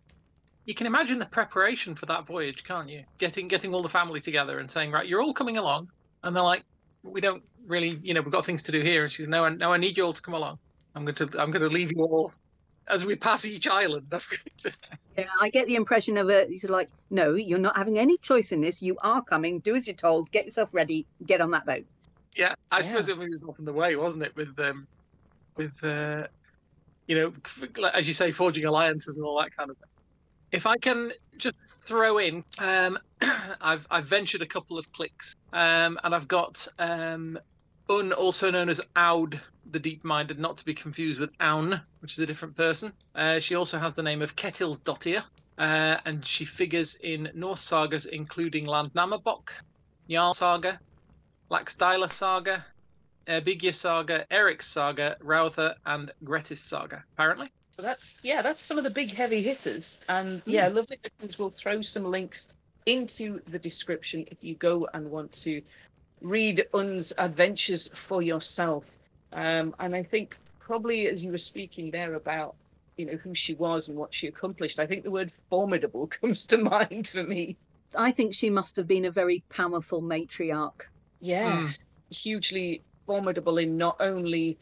You 0.65 0.73
can 0.73 0.87
imagine 0.87 1.19
the 1.19 1.25
preparation 1.27 1.95
for 1.95 2.07
that 2.07 2.25
voyage, 2.25 2.63
can't 2.63 2.89
you? 2.89 3.03
Getting 3.19 3.47
getting 3.47 3.73
all 3.73 3.83
the 3.83 3.89
family 3.89 4.19
together 4.19 4.59
and 4.59 4.69
saying, 4.69 4.91
right, 4.91 5.07
you're 5.07 5.21
all 5.21 5.33
coming 5.33 5.57
along, 5.57 5.89
and 6.23 6.35
they're 6.35 6.43
like, 6.43 6.63
we 7.03 7.21
don't 7.21 7.43
really, 7.67 7.99
you 8.03 8.13
know, 8.13 8.21
we've 8.21 8.31
got 8.31 8.45
things 8.45 8.63
to 8.63 8.71
do 8.71 8.81
here. 8.81 9.03
And 9.03 9.11
she's, 9.11 9.27
no, 9.27 9.47
no, 9.49 9.71
I 9.71 9.77
need 9.77 9.97
you 9.97 10.05
all 10.05 10.13
to 10.13 10.21
come 10.21 10.33
along. 10.33 10.57
I'm 10.95 11.05
going 11.05 11.15
to, 11.15 11.41
I'm 11.41 11.51
going 11.51 11.63
to 11.63 11.69
leave 11.69 11.91
you 11.91 12.03
all 12.03 12.33
as 12.87 13.05
we 13.05 13.15
pass 13.15 13.45
each 13.45 13.67
island. 13.67 14.07
I'm 14.11 14.19
going 14.29 14.57
to- 14.57 14.73
Yeah, 15.17 15.25
I 15.41 15.49
get 15.49 15.67
the 15.67 15.75
impression 15.75 16.17
of 16.17 16.29
it. 16.29 16.49
He's 16.49 16.63
like, 16.63 16.89
no, 17.09 17.33
you're 17.33 17.59
not 17.59 17.77
having 17.77 17.97
any 17.99 18.17
choice 18.17 18.51
in 18.51 18.61
this. 18.61 18.81
You 18.81 18.97
are 19.01 19.21
coming. 19.21 19.59
Do 19.59 19.75
as 19.75 19.87
you're 19.87 19.95
told. 19.95 20.31
Get 20.31 20.45
yourself 20.45 20.69
ready. 20.73 21.05
Get 21.25 21.41
on 21.41 21.51
that 21.51 21.65
boat. 21.65 21.85
Yeah, 22.35 22.53
I 22.71 22.77
Yeah. 22.77 22.83
suppose 22.83 23.09
it 23.09 23.17
was 23.17 23.43
often 23.47 23.65
the 23.65 23.73
way, 23.73 23.95
wasn't 23.95 24.23
it? 24.23 24.35
With, 24.35 24.57
um, 24.59 24.87
with, 25.57 25.83
uh, 25.83 26.27
you 27.07 27.15
know, 27.15 27.33
as 27.93 28.07
you 28.07 28.13
say, 28.13 28.31
forging 28.31 28.65
alliances 28.65 29.17
and 29.17 29.25
all 29.25 29.39
that 29.41 29.55
kind 29.55 29.69
of 29.69 29.77
thing. 29.77 29.89
If 30.51 30.65
I 30.65 30.77
can 30.77 31.11
just 31.37 31.55
throw 31.85 32.17
in, 32.17 32.43
um, 32.59 32.97
I've 33.61 33.87
I've 33.89 34.05
ventured 34.05 34.41
a 34.41 34.47
couple 34.47 34.77
of 34.77 34.85
clicks, 34.93 35.33
um, 35.53 35.99
and 36.03 36.13
I've 36.13 36.27
got 36.27 36.67
um, 36.77 37.39
Unn, 37.89 38.13
also 38.13 38.51
known 38.51 38.69
as 38.69 38.81
Aud, 38.95 39.39
the 39.65 39.79
deep-minded, 39.79 40.39
not 40.39 40.57
to 40.57 40.65
be 40.65 40.73
confused 40.73 41.19
with 41.19 41.33
Aun, 41.39 41.81
which 41.99 42.13
is 42.13 42.19
a 42.19 42.25
different 42.25 42.55
person. 42.55 42.93
Uh, 43.15 43.39
she 43.39 43.55
also 43.55 43.77
has 43.79 43.93
the 43.93 44.03
name 44.03 44.21
of 44.21 44.35
Ketilsdottir, 44.35 45.23
uh, 45.57 45.97
and 46.05 46.25
she 46.25 46.45
figures 46.45 46.95
in 46.95 47.29
Norse 47.33 47.61
sagas 47.61 48.05
including 48.05 48.65
Landnamabok, 48.65 49.49
Jarl 50.09 50.33
Saga, 50.33 50.79
Laxdæla 51.51 52.09
Saga, 52.09 52.65
Eyrbyggja 53.27 53.73
Saga, 53.75 54.25
Eric's 54.31 54.67
Saga, 54.67 55.17
Rautha, 55.21 55.75
and 55.85 56.11
Grettis 56.23 56.59
Saga. 56.59 57.03
Apparently, 57.13 57.47
So 57.71 57.81
that's 57.81 58.17
yeah, 58.23 58.41
that's 58.41 58.61
some 58.63 58.77
of 58.77 58.83
the 58.83 58.89
big 58.89 59.13
heavy 59.13 59.41
hitters. 59.41 59.99
And 60.07 60.41
yeah, 60.45 60.69
Hmm. 60.69 60.75
lovely 60.77 60.97
Listeners 61.03 61.37
will 61.37 61.49
throw 61.49 61.81
some 61.81 62.05
links 62.05 62.47
into 62.85 63.41
the 63.47 63.59
description 63.59 64.25
if 64.31 64.43
you 64.43 64.55
go 64.55 64.87
and 64.93 65.11
want 65.11 65.31
to 65.43 65.61
read 66.21 66.65
Unn's 66.73 67.13
adventures 67.17 67.89
for 67.93 68.21
yourself. 68.21 68.89
Um, 69.33 69.75
and 69.79 69.95
I 69.95 70.03
think 70.03 70.37
probably 70.59 71.07
as 71.07 71.21
you 71.23 71.31
were 71.31 71.37
speaking 71.37 71.91
there 71.91 72.13
about 72.15 72.55
you 72.97 73.05
know 73.05 73.17
who 73.17 73.35
she 73.35 73.55
was 73.55 73.87
and 73.89 73.97
what 73.97 74.13
she 74.13 74.27
accomplished, 74.27 74.79
I 74.79 74.85
think 74.87 75.03
the 75.03 75.11
word 75.11 75.31
formidable 75.49 76.07
comes 76.21 76.45
to 76.47 76.57
mind 76.57 77.09
for 77.09 77.23
me. 77.23 77.57
I 77.95 78.11
think 78.11 78.33
she 78.33 78.49
must 78.49 78.77
have 78.77 78.87
been 78.87 79.03
a 79.05 79.11
very 79.11 79.43
powerful 79.49 80.01
matriarch. 80.01 80.83
Mm. 81.21 81.27
Yes, 81.27 81.79
hugely 82.09 82.81
formidable 83.05 83.57
in 83.57 83.77
not 83.77 83.97
only 83.99 84.57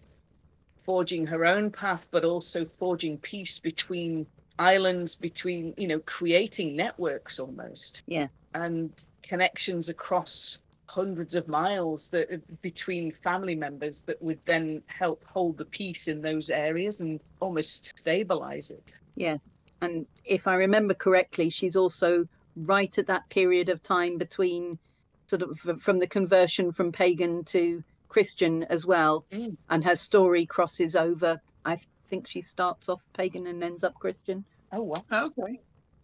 forging 0.84 1.26
her 1.28 1.46
own 1.46 1.70
path, 1.72 2.08
but 2.12 2.24
also 2.24 2.66
forging 2.66 3.18
peace 3.18 3.60
between 3.60 4.26
islands, 4.58 5.16
between, 5.16 5.74
you 5.78 5.88
know, 5.88 6.00
creating 6.00 6.76
networks 6.76 7.40
almost. 7.40 8.04
Yeah. 8.08 8.28
And 8.54 8.92
connections 9.24 9.90
across 9.90 10.58
hundreds 10.88 11.36
of 11.36 11.48
miles 11.48 12.08
that 12.10 12.32
uh, 12.34 12.38
between 12.62 13.12
family 13.12 13.56
members 13.56 14.02
that 14.04 14.20
would 14.22 14.40
then 14.46 14.82
help 14.88 15.24
hold 15.26 15.58
the 15.58 15.66
peace 15.66 16.08
in 16.08 16.22
those 16.22 16.50
areas 16.50 17.00
and 17.00 17.20
almost 17.40 17.98
stabilize 17.98 18.72
it. 18.72 18.94
Yeah. 19.16 19.38
And 19.82 20.08
if 20.26 20.48
I 20.48 20.56
remember 20.56 20.96
correctly, 20.96 21.50
she's 21.50 21.76
also 21.76 22.28
right 22.56 22.98
at 22.98 23.08
that 23.08 23.30
period 23.30 23.70
of 23.70 23.84
time 23.84 24.18
between 24.18 24.80
sort 25.30 25.44
of 25.44 25.60
from 25.82 26.00
the 26.00 26.08
conversion 26.08 26.72
from 26.72 26.92
pagan 26.92 27.44
to 27.46 27.84
Christian 28.10 28.64
as 28.64 28.86
well. 28.86 29.26
Mm. 29.32 29.56
And 29.70 29.84
her 29.84 29.96
story 29.96 30.46
crosses 30.46 30.96
over. 30.96 31.40
I 31.66 31.80
think 32.08 32.28
she 32.28 32.42
starts 32.42 32.90
off 32.90 33.02
pagan 33.14 33.48
and 33.48 33.64
ends 33.64 33.84
up 33.84 33.94
Christian. 33.96 34.44
Oh 34.72 34.84
wow. 34.84 35.04
okay. 35.12 35.60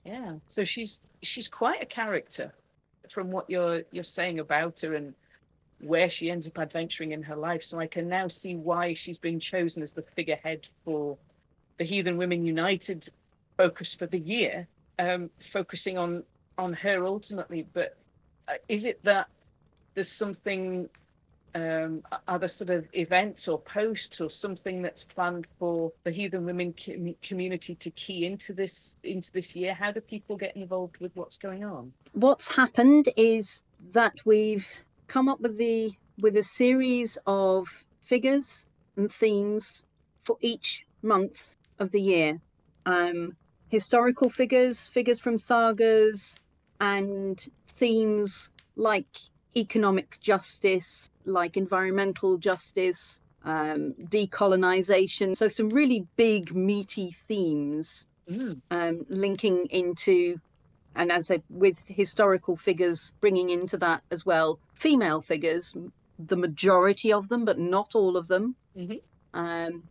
Yeah. 0.06 0.36
So 0.48 0.64
she's 0.64 1.00
she's 1.24 1.48
quite 1.48 1.82
a 1.82 1.86
character 1.86 2.54
from 3.10 3.32
what 3.32 3.50
you're 3.50 3.84
you're 3.92 4.04
saying 4.04 4.40
about 4.40 4.82
her 4.82 4.96
and 4.96 5.14
where 5.82 6.10
she 6.10 6.32
ends 6.32 6.48
up 6.48 6.58
adventuring 6.58 7.12
in 7.12 7.22
her 7.24 7.36
life. 7.36 7.64
So 7.64 7.80
I 7.80 7.88
can 7.88 8.08
now 8.08 8.28
see 8.28 8.56
why 8.56 8.94
she's 8.94 9.18
been 9.18 9.40
chosen 9.40 9.84
as 9.84 9.94
the 9.94 10.04
figurehead 10.16 10.68
for 10.86 11.18
the 11.78 11.84
Heathen 11.84 12.18
Women 12.18 12.46
United 12.46 13.10
focus 13.58 13.94
for 13.94 14.06
the 14.06 14.20
year, 14.20 14.68
um, 15.00 15.30
focusing 15.40 15.98
on 15.98 16.24
on 16.58 16.74
her 16.74 17.06
ultimately. 17.06 17.68
But 17.74 17.98
is 18.68 18.86
it 18.86 19.04
that 19.04 19.28
there's 19.94 20.12
something 20.12 20.90
um, 21.56 22.04
other 22.28 22.50
sort 22.50 22.70
of 22.70 22.86
events 22.94 23.48
or 23.48 23.60
posts 23.60 24.20
or 24.20 24.30
something 24.30 24.82
that's 24.82 25.06
planned 25.06 25.48
for 25.58 25.92
the 26.04 26.12
heathen 26.12 26.46
women 26.46 26.74
com- 26.74 27.16
community 27.24 27.76
to 27.76 27.90
key 27.92 28.26
into 28.26 28.54
this 28.54 28.98
into 29.04 29.32
this 29.32 29.56
year? 29.56 29.74
How 29.74 29.92
do 29.92 30.02
people 30.02 30.36
get 30.36 30.56
involved 30.56 30.98
with 30.98 31.16
what's 31.16 31.38
going 31.38 31.64
on? 31.64 31.94
What's 32.12 32.54
happened 32.54 33.10
is 33.16 33.64
that 33.94 34.16
we've 34.26 34.68
come 35.08 35.30
up 35.30 35.40
with 35.40 35.58
the 35.58 35.94
with 36.20 36.36
a 36.36 36.44
series 36.44 37.18
of 37.26 37.68
figures 38.02 38.68
and 38.98 39.12
themes 39.12 39.86
for 40.24 40.38
each 40.42 40.86
month 41.02 41.56
of 41.80 41.92
the 41.92 42.02
year. 42.02 42.42
Um, 42.86 43.36
historical 43.70 44.30
figures, 44.30 44.88
figures 44.88 45.20
from 45.20 45.38
sagas, 45.38 46.40
and 46.80 47.48
themes 47.76 48.50
like 48.76 49.08
economic 49.56 50.18
justice, 50.22 51.10
like 51.26 51.56
environmental 51.58 52.38
justice, 52.38 53.22
um, 53.44 53.94
decolonization. 53.94 55.36
So, 55.36 55.48
some 55.48 55.70
really 55.70 56.08
big, 56.16 56.54
meaty 56.56 57.12
themes 57.12 58.08
Mm. 58.28 58.60
um, 58.72 59.06
linking 59.08 59.68
into, 59.68 60.40
and 60.96 61.12
as 61.12 61.30
I, 61.30 61.44
with 61.50 61.88
historical 61.88 62.56
figures 62.56 63.14
bringing 63.22 63.52
into 63.52 63.78
that 63.78 64.02
as 64.10 64.26
well, 64.26 64.60
female 64.74 65.22
figures, 65.22 65.76
the 66.18 66.36
majority 66.36 67.14
of 67.14 67.30
them, 67.30 67.46
but 67.46 67.60
not 67.60 67.94
all 67.94 68.18
of 68.18 68.28
them. 68.28 68.56
Mhm. 68.76 69.02
Um, 69.36 69.84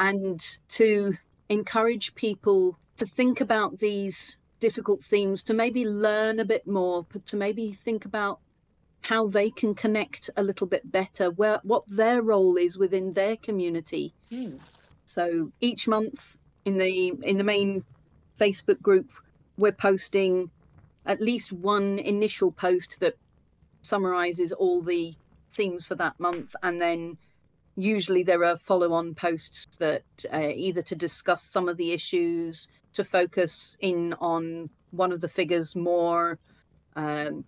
and 0.00 0.40
to 0.70 1.16
encourage 1.48 2.14
people 2.16 2.76
to 2.96 3.06
think 3.06 3.40
about 3.40 3.78
these 3.78 4.38
difficult 4.60 5.04
themes, 5.04 5.42
to 5.44 5.54
maybe 5.54 5.84
learn 5.84 6.40
a 6.40 6.44
bit 6.44 6.66
more, 6.66 7.06
but 7.12 7.26
to 7.26 7.36
maybe 7.36 7.72
think 7.72 8.04
about 8.04 8.40
how 9.02 9.26
they 9.28 9.50
can 9.50 9.74
connect 9.74 10.30
a 10.36 10.42
little 10.42 10.66
bit 10.66 10.90
better, 10.90 11.30
where 11.30 11.60
what 11.62 11.84
their 11.88 12.22
role 12.22 12.56
is 12.56 12.76
within 12.76 13.12
their 13.12 13.36
community. 13.36 14.14
Mm. 14.32 14.58
So 15.04 15.52
each 15.60 15.86
month 15.86 16.38
in 16.64 16.78
the 16.78 17.14
in 17.22 17.38
the 17.38 17.44
main 17.44 17.84
Facebook 18.40 18.80
group, 18.82 19.10
we're 19.56 19.72
posting 19.72 20.50
at 21.04 21.20
least 21.20 21.52
one 21.52 21.98
initial 22.00 22.50
post 22.50 22.98
that 23.00 23.14
summarizes 23.82 24.52
all 24.52 24.82
the 24.82 25.14
themes 25.52 25.84
for 25.84 25.94
that 25.94 26.18
month, 26.18 26.56
and 26.62 26.80
then 26.80 27.16
usually 27.76 28.22
there 28.24 28.42
are 28.42 28.56
follow-on 28.56 29.14
posts 29.14 29.76
that 29.76 30.02
uh, 30.32 30.48
either 30.54 30.82
to 30.82 30.96
discuss 30.96 31.42
some 31.42 31.68
of 31.68 31.76
the 31.76 31.92
issues, 31.92 32.68
to 32.96 33.04
focus 33.04 33.76
in 33.80 34.14
on 34.14 34.68
one 34.90 35.12
of 35.12 35.20
the 35.20 35.28
figures 35.28 35.74
more. 35.74 36.38
Um, 36.96 37.44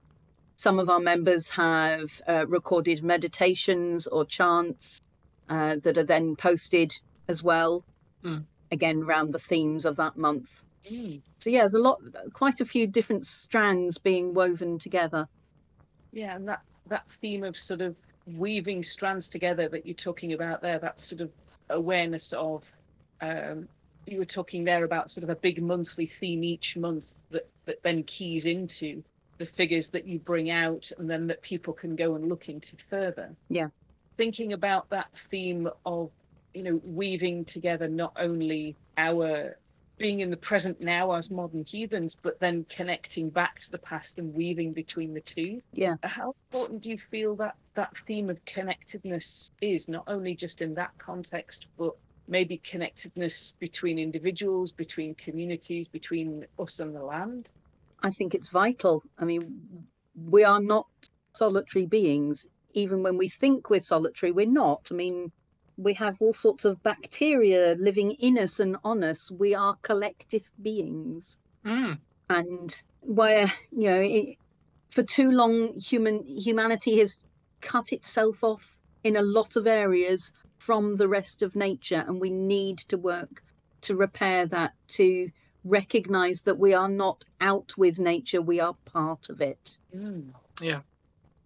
some 0.56 0.78
of 0.78 0.90
our 0.90 1.00
members 1.00 1.48
have 1.50 2.10
uh, 2.26 2.46
recorded 2.48 3.02
meditations 3.02 4.06
or 4.06 4.24
chants 4.24 5.02
uh, 5.48 5.76
that 5.82 5.98
are 5.98 6.04
then 6.04 6.36
posted 6.36 6.92
as 7.28 7.42
well. 7.42 7.84
Mm. 8.24 8.44
Again, 8.70 9.02
around 9.02 9.32
the 9.32 9.38
themes 9.38 9.84
of 9.84 9.96
that 9.96 10.16
month. 10.16 10.64
Mm. 10.90 11.20
So 11.38 11.50
yeah, 11.50 11.60
there's 11.60 11.74
a 11.74 11.80
lot, 11.80 12.00
quite 12.32 12.60
a 12.60 12.64
few 12.64 12.86
different 12.86 13.24
strands 13.24 13.98
being 13.98 14.34
woven 14.34 14.78
together. 14.78 15.28
Yeah, 16.12 16.36
and 16.36 16.48
that 16.48 16.62
that 16.88 17.08
theme 17.10 17.44
of 17.44 17.56
sort 17.56 17.82
of 17.82 17.94
weaving 18.26 18.82
strands 18.82 19.28
together 19.28 19.68
that 19.68 19.86
you're 19.86 19.94
talking 19.94 20.32
about 20.32 20.62
there, 20.62 20.78
that 20.78 21.00
sort 21.00 21.20
of 21.20 21.30
awareness 21.70 22.32
of, 22.32 22.64
um, 23.20 23.68
you 24.12 24.18
were 24.18 24.24
talking 24.24 24.64
there 24.64 24.84
about 24.84 25.10
sort 25.10 25.24
of 25.24 25.30
a 25.30 25.36
big 25.36 25.62
monthly 25.62 26.06
theme 26.06 26.44
each 26.44 26.76
month 26.76 27.22
that 27.30 27.48
that 27.68 27.82
then 27.82 28.02
keys 28.04 28.46
into 28.46 29.04
the 29.36 29.46
figures 29.46 29.90
that 29.90 30.06
you 30.06 30.18
bring 30.18 30.50
out, 30.50 30.90
and 30.98 31.08
then 31.08 31.28
that 31.28 31.40
people 31.42 31.72
can 31.72 31.94
go 31.94 32.16
and 32.16 32.28
look 32.28 32.48
into 32.48 32.74
further. 32.90 33.30
Yeah. 33.48 33.68
Thinking 34.16 34.52
about 34.52 34.90
that 34.90 35.06
theme 35.30 35.68
of, 35.86 36.10
you 36.54 36.64
know, 36.64 36.80
weaving 36.84 37.44
together 37.44 37.86
not 37.86 38.12
only 38.16 38.74
our 38.96 39.56
being 39.96 40.20
in 40.20 40.30
the 40.30 40.36
present 40.36 40.80
now 40.80 41.12
as 41.12 41.30
modern 41.30 41.64
heathens, 41.64 42.16
but 42.20 42.40
then 42.40 42.64
connecting 42.68 43.30
back 43.30 43.58
to 43.58 43.70
the 43.70 43.78
past 43.78 44.18
and 44.18 44.32
weaving 44.34 44.72
between 44.72 45.12
the 45.12 45.20
two. 45.20 45.60
Yeah. 45.72 45.96
How 46.02 46.34
important 46.50 46.82
do 46.82 46.90
you 46.90 46.98
feel 46.98 47.36
that 47.36 47.56
that 47.74 47.96
theme 48.06 48.30
of 48.30 48.44
connectedness 48.44 49.50
is, 49.60 49.88
not 49.88 50.04
only 50.06 50.34
just 50.34 50.62
in 50.62 50.74
that 50.74 50.96
context, 50.98 51.66
but 51.76 51.94
maybe 52.28 52.58
connectedness 52.58 53.54
between 53.58 53.98
individuals, 53.98 54.72
between 54.72 55.14
communities, 55.14 55.88
between 55.88 56.46
us 56.58 56.80
and 56.80 56.94
the 56.94 57.02
land? 57.02 57.50
I 58.02 58.10
think 58.10 58.34
it's 58.34 58.48
vital. 58.48 59.02
I 59.18 59.24
mean, 59.24 59.86
we 60.28 60.44
are 60.44 60.60
not 60.60 60.86
solitary 61.32 61.86
beings. 61.86 62.46
Even 62.74 63.02
when 63.02 63.16
we 63.16 63.28
think 63.28 63.70
we're 63.70 63.80
solitary, 63.80 64.30
we're 64.30 64.46
not. 64.46 64.88
I 64.90 64.94
mean, 64.94 65.32
we 65.76 65.94
have 65.94 66.20
all 66.20 66.32
sorts 66.32 66.64
of 66.64 66.82
bacteria 66.82 67.76
living 67.78 68.12
in 68.12 68.38
us 68.38 68.60
and 68.60 68.76
on 68.84 69.02
us. 69.02 69.30
We 69.30 69.54
are 69.54 69.76
collective 69.82 70.44
beings. 70.62 71.38
Mm. 71.64 71.98
and 72.30 72.82
where 73.00 73.50
you 73.72 73.90
know 73.90 74.00
it, 74.00 74.36
for 74.90 75.02
too 75.02 75.30
long 75.30 75.72
human 75.78 76.24
humanity 76.24 76.98
has 76.98 77.24
cut 77.60 77.92
itself 77.92 78.44
off 78.44 78.76
in 79.04 79.16
a 79.16 79.22
lot 79.22 79.56
of 79.56 79.66
areas 79.66 80.32
from 80.58 80.96
the 80.96 81.08
rest 81.08 81.42
of 81.42 81.56
nature 81.56 82.04
and 82.06 82.20
we 82.20 82.30
need 82.30 82.78
to 82.78 82.96
work 82.96 83.42
to 83.80 83.96
repair 83.96 84.46
that 84.46 84.72
to 84.88 85.30
recognize 85.64 86.42
that 86.42 86.58
we 86.58 86.72
are 86.72 86.88
not 86.88 87.24
out 87.40 87.76
with 87.76 87.98
nature 87.98 88.40
we 88.40 88.60
are 88.60 88.74
part 88.84 89.28
of 89.28 89.40
it 89.40 89.78
Mm. 89.94 90.32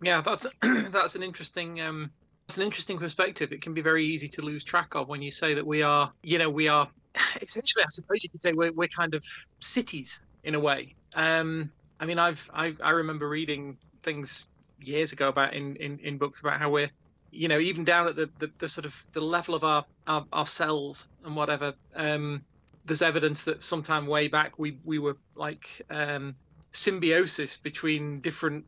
Yeah, 0.02 0.20
that's 0.20 0.46
that's 0.90 1.14
an 1.14 1.22
interesting 1.22 1.80
um 1.80 2.10
it's 2.48 2.56
an 2.56 2.64
interesting 2.64 2.98
perspective. 2.98 3.52
It 3.52 3.62
can 3.62 3.72
be 3.72 3.80
very 3.80 4.04
easy 4.04 4.28
to 4.28 4.42
lose 4.42 4.64
track 4.64 4.94
of 4.94 5.08
when 5.08 5.22
you 5.22 5.30
say 5.30 5.54
that 5.54 5.66
we 5.66 5.82
are, 5.82 6.12
you 6.22 6.38
know, 6.38 6.50
we 6.50 6.68
are 6.68 6.88
essentially 7.40 7.84
I 7.84 7.90
suppose 7.90 8.22
you 8.22 8.28
could 8.28 8.42
say 8.42 8.52
we're 8.52 8.72
we're 8.72 8.88
kind 8.88 9.14
of 9.14 9.24
cities 9.60 10.20
in 10.44 10.54
a 10.54 10.60
way. 10.60 10.94
Um 11.14 11.70
I 12.00 12.06
mean 12.06 12.18
I've 12.18 12.50
I, 12.52 12.74
I 12.82 12.90
remember 12.90 13.28
reading 13.28 13.78
things 14.02 14.46
years 14.80 15.12
ago 15.12 15.28
about 15.28 15.54
in, 15.54 15.76
in, 15.76 16.00
in 16.00 16.18
books 16.18 16.40
about 16.40 16.58
how 16.58 16.68
we're 16.68 16.90
you 17.32 17.48
know, 17.48 17.58
even 17.58 17.84
down 17.84 18.06
at 18.06 18.14
the, 18.14 18.28
the, 18.38 18.50
the 18.58 18.68
sort 18.68 18.84
of 18.84 19.04
the 19.12 19.20
level 19.20 19.54
of 19.54 19.64
our, 19.64 19.84
our, 20.06 20.24
our 20.32 20.46
cells 20.46 21.08
and 21.24 21.34
whatever, 21.34 21.72
um, 21.96 22.42
there's 22.84 23.02
evidence 23.02 23.42
that 23.42 23.62
sometime 23.62 24.06
way 24.06 24.28
back 24.28 24.58
we, 24.58 24.78
we 24.84 24.98
were 24.98 25.16
like 25.34 25.82
um, 25.90 26.34
symbiosis 26.72 27.56
between 27.56 28.20
different 28.20 28.64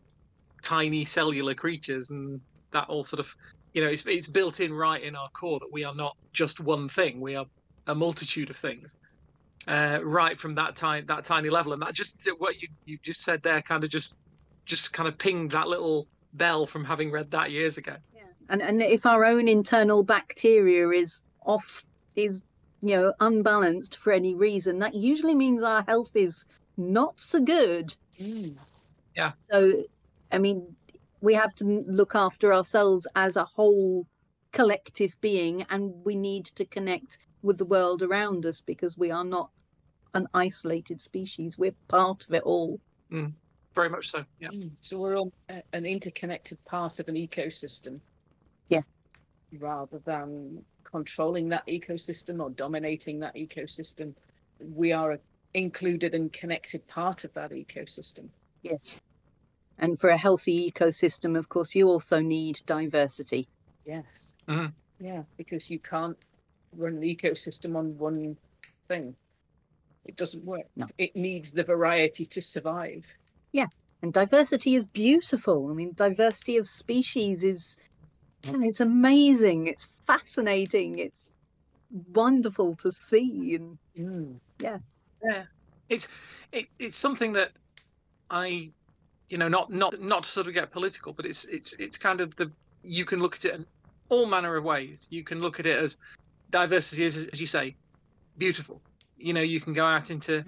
tiny 0.62 1.04
cellular 1.04 1.54
creatures 1.54 2.10
and 2.10 2.40
that 2.70 2.88
all 2.88 3.04
sort 3.04 3.20
of 3.20 3.36
you 3.74 3.82
know 3.82 3.88
it's, 3.88 4.04
it's 4.06 4.26
built 4.26 4.60
in 4.60 4.72
right 4.72 5.02
in 5.02 5.14
our 5.14 5.28
core 5.30 5.58
that 5.58 5.70
we 5.70 5.84
are 5.84 5.94
not 5.94 6.16
just 6.32 6.60
one 6.60 6.88
thing 6.88 7.20
we 7.20 7.36
are 7.36 7.44
a 7.88 7.94
multitude 7.94 8.50
of 8.50 8.56
things 8.56 8.96
uh, 9.66 9.98
right 10.02 10.38
from 10.38 10.54
that 10.54 10.76
tiny 10.76 11.02
that 11.06 11.24
tiny 11.24 11.50
level. 11.50 11.72
And 11.72 11.82
that 11.82 11.94
just 11.94 12.28
what 12.38 12.60
you 12.60 12.68
you 12.84 12.98
just 13.02 13.22
said 13.22 13.42
there 13.42 13.62
kind 13.62 13.84
of 13.84 13.90
just 13.90 14.16
just 14.64 14.92
kind 14.92 15.08
of 15.08 15.18
pinged 15.18 15.52
that 15.52 15.68
little 15.68 16.06
bell 16.34 16.66
from 16.66 16.84
having 16.84 17.10
read 17.10 17.30
that 17.30 17.50
years 17.50 17.78
ago 17.78 17.94
and 18.48 18.62
and 18.62 18.82
if 18.82 19.06
our 19.06 19.24
own 19.24 19.48
internal 19.48 20.02
bacteria 20.02 20.88
is 20.90 21.22
off 21.44 21.84
is 22.16 22.42
you 22.82 22.96
know 22.96 23.12
unbalanced 23.20 23.96
for 23.96 24.12
any 24.12 24.34
reason 24.34 24.78
that 24.78 24.94
usually 24.94 25.34
means 25.34 25.62
our 25.62 25.82
health 25.84 26.12
is 26.14 26.44
not 26.76 27.18
so 27.20 27.40
good 27.40 27.94
Mm. 28.20 28.56
So, 29.50 29.84
I 30.32 30.38
mean, 30.38 30.74
we 31.20 31.34
have 31.34 31.54
to 31.56 31.64
look 31.86 32.14
after 32.14 32.52
ourselves 32.52 33.06
as 33.14 33.36
a 33.36 33.44
whole 33.44 34.06
collective 34.52 35.16
being, 35.20 35.62
and 35.70 35.92
we 36.04 36.16
need 36.16 36.46
to 36.46 36.64
connect 36.64 37.18
with 37.42 37.58
the 37.58 37.64
world 37.64 38.02
around 38.02 38.46
us 38.46 38.60
because 38.60 38.96
we 38.96 39.10
are 39.10 39.24
not 39.24 39.50
an 40.14 40.28
isolated 40.34 41.00
species. 41.00 41.58
We're 41.58 41.74
part 41.88 42.24
of 42.28 42.34
it 42.34 42.42
all. 42.44 42.80
very 43.74 43.88
much 43.90 44.08
so 44.10 44.24
yeah 44.38 44.48
Mm. 44.48 44.70
So 44.80 44.98
we're 44.98 45.16
all 45.18 45.32
an 45.72 45.84
interconnected 45.84 46.64
part 46.64 47.00
of 47.00 47.08
an 47.08 47.16
ecosystem. 47.16 48.00
Yeah. 49.54 49.66
Rather 49.66 49.98
than 50.04 50.64
controlling 50.84 51.48
that 51.48 51.66
ecosystem 51.66 52.42
or 52.42 52.50
dominating 52.50 53.20
that 53.20 53.34
ecosystem, 53.34 54.14
we 54.74 54.92
are 54.92 55.12
a 55.12 55.18
included 55.54 56.14
and 56.14 56.32
connected 56.32 56.86
part 56.88 57.24
of 57.24 57.32
that 57.34 57.52
ecosystem. 57.52 58.28
Yes. 58.62 59.00
And 59.78 59.98
for 59.98 60.10
a 60.10 60.16
healthy 60.16 60.70
ecosystem, 60.70 61.38
of 61.38 61.48
course, 61.48 61.74
you 61.74 61.88
also 61.88 62.20
need 62.20 62.60
diversity. 62.66 63.48
Yes. 63.86 64.32
Mhm. 64.48 64.72
Yeah, 65.00 65.22
because 65.36 65.70
you 65.70 65.78
can't 65.78 66.16
run 66.76 66.96
an 66.96 67.02
ecosystem 67.02 67.76
on 67.76 67.96
one 67.98 68.36
thing. 68.88 69.16
It 70.04 70.16
doesn't 70.16 70.44
work. 70.44 70.66
No. 70.76 70.86
It 70.98 71.16
needs 71.16 71.50
the 71.52 71.64
variety 71.64 72.26
to 72.26 72.42
survive. 72.42 73.06
Yeah. 73.52 73.68
And 74.02 74.12
diversity 74.12 74.74
is 74.74 74.86
beautiful. 74.86 75.70
I 75.70 75.74
mean, 75.74 75.92
diversity 75.94 76.56
of 76.56 76.66
species 76.66 77.42
is, 77.42 77.78
and 78.46 78.64
it's 78.64 78.80
amazing. 78.80 79.66
It's 79.66 79.86
fascinating. 80.06 80.98
It's 80.98 81.32
wonderful 82.12 82.76
to 82.76 82.92
see. 82.92 83.56
And 83.56 83.78
Mm. 83.98 84.40
yeah 84.60 84.78
it's 85.88 86.08
it's 86.52 86.76
it's 86.78 86.96
something 86.96 87.32
that 87.32 87.52
i 88.30 88.68
you 89.28 89.36
know 89.36 89.48
not 89.48 89.70
not 89.70 90.00
not 90.00 90.24
to 90.24 90.30
sort 90.30 90.46
of 90.46 90.54
get 90.54 90.70
political 90.70 91.12
but 91.12 91.24
it's 91.24 91.44
it's 91.44 91.74
it's 91.74 91.96
kind 91.98 92.20
of 92.20 92.34
the 92.36 92.50
you 92.82 93.04
can 93.04 93.20
look 93.20 93.36
at 93.36 93.44
it 93.44 93.54
in 93.54 93.66
all 94.08 94.26
manner 94.26 94.56
of 94.56 94.64
ways 94.64 95.06
you 95.10 95.22
can 95.22 95.40
look 95.40 95.60
at 95.60 95.66
it 95.66 95.78
as 95.78 95.98
diversity 96.50 97.04
is 97.04 97.26
as 97.28 97.40
you 97.40 97.46
say 97.46 97.74
beautiful 98.38 98.80
you 99.16 99.32
know 99.32 99.40
you 99.40 99.60
can 99.60 99.72
go 99.72 99.84
out 99.84 100.10
into 100.10 100.44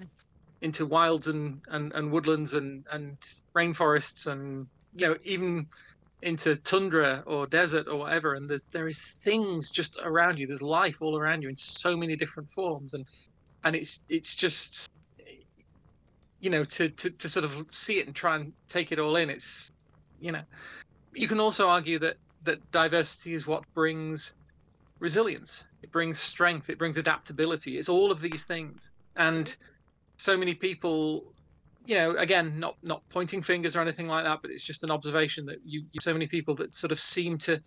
into 0.61 0.85
wilds 0.85 1.27
and 1.27 1.61
and, 1.69 1.93
and 1.93 2.11
woodlands 2.11 2.53
and 2.53 2.85
and 2.91 3.17
rainforests 3.55 4.27
and 4.27 4.67
you 4.95 5.07
know 5.07 5.15
even 5.23 5.67
into 6.21 6.55
tundra 6.55 7.23
or 7.27 7.45
desert 7.45 7.87
or 7.87 7.97
whatever 7.97 8.33
and 8.33 8.49
there's 8.49 8.63
there 8.71 8.87
is 8.87 9.01
things 9.01 9.69
just 9.69 9.97
around 10.03 10.39
you 10.39 10.47
there's 10.47 10.63
life 10.63 11.01
all 11.01 11.17
around 11.17 11.43
you 11.43 11.49
in 11.49 11.55
so 11.55 11.95
many 11.95 12.15
different 12.15 12.49
forms 12.49 12.95
and 12.95 13.05
and 13.63 13.75
it's 13.75 14.01
it's 14.09 14.33
just 14.33 14.89
you 16.39 16.49
know, 16.49 16.63
to, 16.63 16.89
to 16.89 17.09
to 17.09 17.29
sort 17.29 17.45
of 17.45 17.65
see 17.69 17.99
it 17.99 18.07
and 18.07 18.15
try 18.15 18.35
and 18.35 18.53
take 18.67 18.91
it 18.91 18.99
all 18.99 19.15
in. 19.15 19.29
It's, 19.29 19.71
you 20.19 20.31
know, 20.31 20.43
you 21.13 21.27
can 21.27 21.39
also 21.39 21.67
argue 21.67 21.99
that 21.99 22.17
that 22.43 22.71
diversity 22.71 23.33
is 23.33 23.47
what 23.47 23.63
brings 23.73 24.33
resilience. 24.99 25.65
It 25.81 25.91
brings 25.91 26.19
strength. 26.19 26.69
It 26.69 26.77
brings 26.77 26.97
adaptability. 26.97 27.77
It's 27.77 27.89
all 27.89 28.11
of 28.11 28.19
these 28.19 28.43
things. 28.43 28.91
And 29.15 29.55
so 30.17 30.37
many 30.37 30.53
people, 30.53 31.33
you 31.87 31.95
know, 31.95 32.17
again, 32.17 32.59
not 32.59 32.75
not 32.83 33.01
pointing 33.09 33.41
fingers 33.41 33.75
or 33.75 33.81
anything 33.81 34.07
like 34.07 34.25
that, 34.25 34.39
but 34.41 34.51
it's 34.51 34.63
just 34.63 34.83
an 34.83 34.91
observation 34.91 35.45
that 35.45 35.59
you, 35.63 35.83
you 35.91 36.01
so 36.01 36.11
many 36.11 36.27
people 36.27 36.53
that 36.55 36.75
sort 36.75 36.91
of 36.91 36.99
seem 36.99 37.37
to 37.39 37.61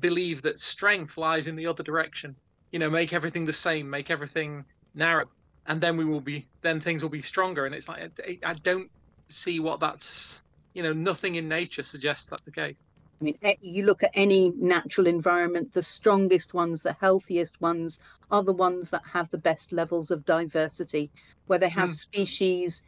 believe 0.00 0.42
that 0.42 0.58
strength 0.58 1.16
lies 1.16 1.46
in 1.46 1.54
the 1.54 1.68
other 1.68 1.84
direction. 1.84 2.34
You 2.72 2.80
know, 2.80 2.90
make 2.90 3.12
everything 3.12 3.46
the 3.46 3.52
same, 3.52 3.88
make 3.88 4.10
everything 4.10 4.64
narrow, 4.94 5.26
and 5.66 5.80
then 5.80 5.96
we 5.96 6.04
will 6.04 6.20
be 6.20 6.48
then 6.62 6.80
things 6.80 7.04
will 7.04 7.10
be 7.10 7.22
stronger. 7.22 7.64
And 7.64 7.74
it's 7.74 7.88
like 7.88 8.10
I, 8.26 8.38
I 8.44 8.54
don't 8.54 8.90
see 9.28 9.60
what 9.60 9.78
that's. 9.80 10.42
You 10.72 10.84
know, 10.84 10.92
nothing 10.92 11.34
in 11.34 11.48
nature 11.48 11.82
suggests 11.82 12.26
that's 12.26 12.42
the 12.42 12.52
case. 12.52 12.76
I 13.20 13.24
mean, 13.24 13.38
you 13.60 13.84
look 13.84 14.02
at 14.04 14.12
any 14.14 14.52
natural 14.56 15.08
environment, 15.08 15.72
the 15.72 15.82
strongest 15.82 16.54
ones, 16.54 16.82
the 16.82 16.96
healthiest 17.00 17.60
ones 17.60 17.98
are 18.30 18.42
the 18.42 18.52
ones 18.52 18.90
that 18.90 19.02
have 19.12 19.30
the 19.30 19.38
best 19.38 19.72
levels 19.72 20.12
of 20.12 20.24
diversity, 20.24 21.10
where 21.46 21.58
they 21.58 21.68
have 21.68 21.90
mm. 21.90 21.94
species 21.94 22.84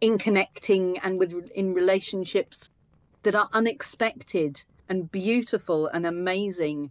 in 0.00 0.18
connecting 0.18 0.98
and 0.98 1.18
with 1.18 1.50
in 1.50 1.74
relationships 1.74 2.70
that 3.22 3.34
are 3.34 3.48
unexpected 3.52 4.62
and 4.88 5.10
beautiful 5.10 5.88
and 5.88 6.06
amazing. 6.06 6.90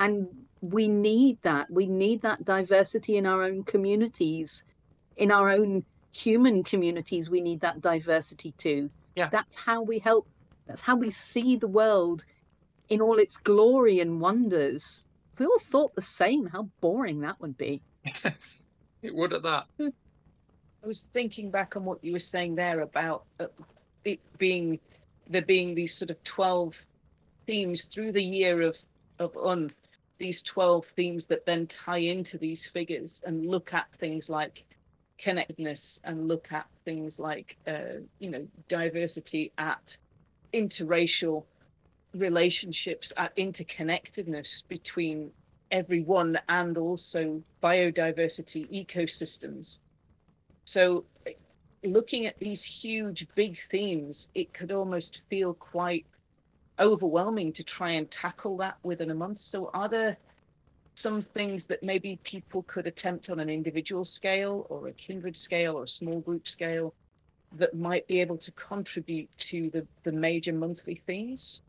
And 0.00 0.26
we 0.60 0.88
need 0.88 1.38
that. 1.42 1.70
We 1.70 1.86
need 1.86 2.22
that 2.22 2.44
diversity 2.44 3.16
in 3.16 3.26
our 3.26 3.42
own 3.42 3.64
communities, 3.64 4.64
in 5.16 5.30
our 5.30 5.50
own 5.50 5.84
human 6.14 6.64
communities. 6.64 7.30
We 7.30 7.40
need 7.40 7.60
that 7.60 7.80
diversity 7.80 8.52
too. 8.58 8.88
Yeah. 9.14 9.28
That's 9.30 9.56
how 9.56 9.82
we 9.82 9.98
help. 9.98 10.28
That's 10.66 10.82
how 10.82 10.96
we 10.96 11.10
see 11.10 11.56
the 11.56 11.68
world 11.68 12.24
in 12.88 13.00
all 13.00 13.18
its 13.18 13.36
glory 13.36 14.00
and 14.00 14.20
wonders. 14.20 15.04
If 15.32 15.40
we 15.40 15.46
all 15.46 15.58
thought 15.60 15.94
the 15.94 16.02
same, 16.02 16.46
how 16.46 16.68
boring 16.80 17.20
that 17.20 17.40
would 17.40 17.56
be. 17.56 17.82
Yes, 18.24 18.64
it 19.02 19.14
would 19.14 19.32
at 19.32 19.42
that. 19.42 19.66
Hmm. 19.76 19.88
I 20.82 20.86
was 20.86 21.06
thinking 21.12 21.50
back 21.50 21.76
on 21.76 21.84
what 21.84 22.02
you 22.04 22.12
were 22.12 22.18
saying 22.18 22.54
there 22.54 22.80
about 22.80 23.24
uh, 23.40 23.46
it 24.04 24.20
being 24.38 24.78
there 25.28 25.42
being 25.42 25.74
these 25.74 25.94
sort 25.94 26.10
of 26.10 26.22
12 26.24 26.86
themes 27.46 27.84
through 27.84 28.12
the 28.12 28.24
year 28.24 28.62
of 28.62 28.78
of 29.18 29.36
Unn 29.36 29.70
these 30.18 30.42
12 30.42 30.86
themes 30.96 31.26
that 31.26 31.46
then 31.46 31.66
tie 31.66 31.98
into 31.98 32.38
these 32.38 32.66
figures 32.66 33.22
and 33.24 33.46
look 33.46 33.72
at 33.72 33.92
things 33.94 34.28
like 34.28 34.64
connectedness 35.16 36.00
and 36.04 36.28
look 36.28 36.52
at 36.52 36.66
things 36.84 37.18
like 37.18 37.56
uh, 37.66 38.00
you 38.18 38.30
know 38.30 38.46
diversity 38.68 39.52
at 39.58 39.98
interracial 40.54 41.44
relationships 42.14 43.12
at 43.16 43.36
interconnectedness 43.36 44.66
between 44.68 45.30
everyone 45.70 46.38
and 46.48 46.78
also 46.78 47.42
biodiversity 47.62 48.86
ecosystems 48.86 49.80
so 50.68 51.04
looking 51.84 52.26
at 52.26 52.38
these 52.38 52.62
huge 52.62 53.26
big 53.34 53.58
themes 53.58 54.30
it 54.34 54.52
could 54.52 54.72
almost 54.72 55.22
feel 55.30 55.54
quite 55.54 56.04
overwhelming 56.78 57.52
to 57.52 57.64
try 57.64 57.90
and 57.90 58.10
tackle 58.10 58.56
that 58.56 58.76
within 58.82 59.10
a 59.10 59.14
month 59.14 59.38
so 59.38 59.70
are 59.74 59.88
there 59.88 60.16
some 60.94 61.20
things 61.20 61.64
that 61.64 61.82
maybe 61.82 62.18
people 62.24 62.64
could 62.64 62.86
attempt 62.86 63.30
on 63.30 63.38
an 63.38 63.48
individual 63.48 64.04
scale 64.04 64.66
or 64.68 64.88
a 64.88 64.92
kindred 64.92 65.36
scale 65.36 65.76
or 65.76 65.84
a 65.84 65.88
small 65.88 66.20
group 66.20 66.48
scale 66.48 66.92
that 67.56 67.74
might 67.74 68.06
be 68.08 68.20
able 68.20 68.36
to 68.36 68.50
contribute 68.52 69.30
to 69.38 69.70
the, 69.70 69.86
the 70.02 70.12
major 70.12 70.52
monthly 70.52 70.96
themes? 71.06 71.62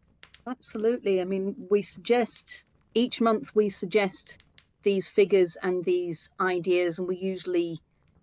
Absolutely. 0.47 1.21
I 1.21 1.25
mean, 1.25 1.55
we 1.69 1.83
suggest 1.83 2.65
each 2.95 3.21
month 3.21 3.51
we 3.55 3.69
suggest 3.69 4.43
these 4.81 5.07
figures 5.07 5.57
and 5.61 5.85
these 5.85 6.29
ideas, 6.39 6.97
and 6.97 7.07
we 7.07 7.17
usually 7.17 7.79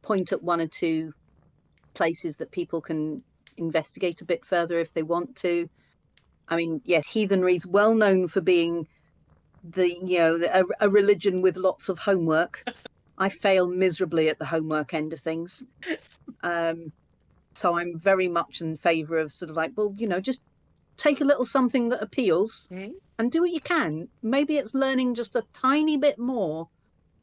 point 0.07 0.33
at 0.33 0.43
one 0.43 0.61
or 0.61 0.69
two 0.69 1.13
places 1.95 2.37
that 2.37 2.53
people 2.53 2.81
can 2.81 3.23
investigate 3.57 4.21
a 4.21 4.25
bit 4.25 4.45
further 4.45 4.79
if 4.79 4.95
they 4.95 5.03
want 5.03 5.35
to. 5.37 5.69
I 6.49 6.57
mean, 6.57 6.81
yes, 6.85 7.09
heathenry 7.09 7.57
is 7.57 7.67
well 7.67 7.95
known 7.95 8.29
for 8.29 8.41
being 8.41 8.87
the 9.65 9.93
you 9.93 10.19
know 10.19 10.39
a, 10.53 10.87
a 10.87 10.89
religion 10.89 11.43
with 11.43 11.57
lots 11.57 11.89
of 11.89 11.99
homework. 11.99 12.65
I 13.19 13.31
fail 13.31 13.67
miserably 13.67 14.29
at 14.29 14.39
the 14.39 14.45
homework 14.45 14.95
end 14.95 15.13
of 15.13 15.21
things. 15.21 15.65
Um, 16.43 16.93
so 17.55 17.79
I'm 17.79 17.99
very 17.99 18.29
much 18.29 18.61
in 18.61 18.77
favour 18.77 19.19
of 19.19 19.33
sort 19.33 19.51
of 19.51 19.57
like, 19.57 19.73
well, 19.75 19.95
you 19.97 20.07
know, 20.07 20.21
just 20.21 20.45
take 20.99 21.23
a 21.23 21.25
little 21.25 21.47
something 21.47 21.89
that 21.89 22.03
appeals 22.03 22.69
mm-hmm. 22.71 22.93
and 23.19 23.33
do 23.33 23.41
what 23.41 23.53
you 23.53 23.61
can. 23.61 24.09
Maybe 24.23 24.59
it's 24.59 24.75
learning 24.75 25.15
just 25.15 25.35
a 25.35 25.45
tiny 25.55 25.97
bit 25.97 26.19
more 26.19 26.69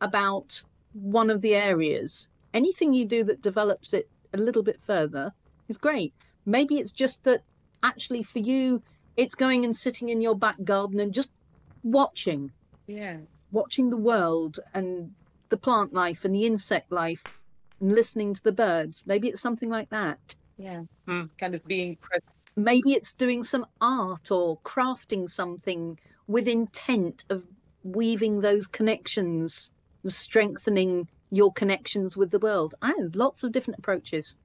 about 0.02 0.64
one 0.94 1.30
of 1.30 1.42
the 1.42 1.54
areas. 1.54 2.30
Anything 2.54 2.94
you 2.94 3.06
do 3.06 3.24
that 3.24 3.42
develops 3.42 3.94
it 3.94 4.10
a 4.34 4.38
little 4.38 4.64
bit 4.64 4.80
further 4.82 5.34
is 5.68 5.78
great. 5.78 6.14
Maybe 6.46 6.80
it's 6.80 6.92
just 6.92 7.24
that 7.24 7.42
actually 7.84 8.24
for 8.24 8.40
you, 8.40 8.82
it's 9.18 9.36
going 9.36 9.66
and 9.66 9.76
sitting 9.76 10.10
in 10.10 10.22
your 10.22 10.36
back 10.36 10.58
garden 10.64 11.00
and 11.00 11.14
just 11.14 11.32
watching. 11.84 12.52
Yeah. 12.88 13.18
Watching 13.52 13.90
the 13.90 13.98
world 13.98 14.60
and 14.74 15.12
the 15.50 15.58
plant 15.58 15.94
life 15.94 16.26
and 16.26 16.34
the 16.34 16.46
insect 16.46 16.92
life 16.92 17.24
and 17.80 17.94
listening 17.94 18.34
to 18.34 18.44
the 18.44 18.52
birds. 18.52 19.04
Maybe 19.06 19.30
it's 19.30 19.42
something 19.42 19.70
like 19.70 19.90
that. 19.90 20.36
Yeah. 20.58 20.82
Mm. 21.08 21.30
Kind 21.38 21.56
of 21.56 21.66
being 21.66 21.96
present. 21.98 22.26
Maybe 22.56 22.94
it's 22.94 23.14
doing 23.14 23.44
some 23.44 23.66
art 23.82 24.32
or 24.32 24.60
crafting 24.60 25.30
something 25.30 26.00
with 26.28 26.48
intent 26.48 27.26
of 27.30 27.44
weaving 27.84 28.42
those 28.42 28.68
connections, 28.68 29.72
strengthening 30.06 31.08
your 31.34 31.52
connections 31.52 32.16
with 32.16 32.30
the 32.30 32.38
world. 32.38 32.76
I 32.84 32.94
have 33.00 33.16
lots 33.16 33.44
of 33.44 33.52
different 33.52 33.80
approaches. 33.80 34.38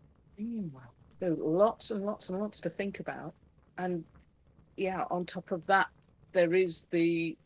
So 1.20 1.37
lots 1.38 1.90
and 1.90 2.03
lots 2.05 2.31
and 2.31 2.40
lots 2.40 2.61
to 2.61 2.70
think 2.70 2.98
about. 2.98 3.35
And 3.77 4.05
yeah, 4.79 5.05
on 5.11 5.27
top 5.27 5.51
of 5.51 5.66
that, 5.66 5.88
there 6.33 6.55
is 6.55 6.87
the 6.90 7.37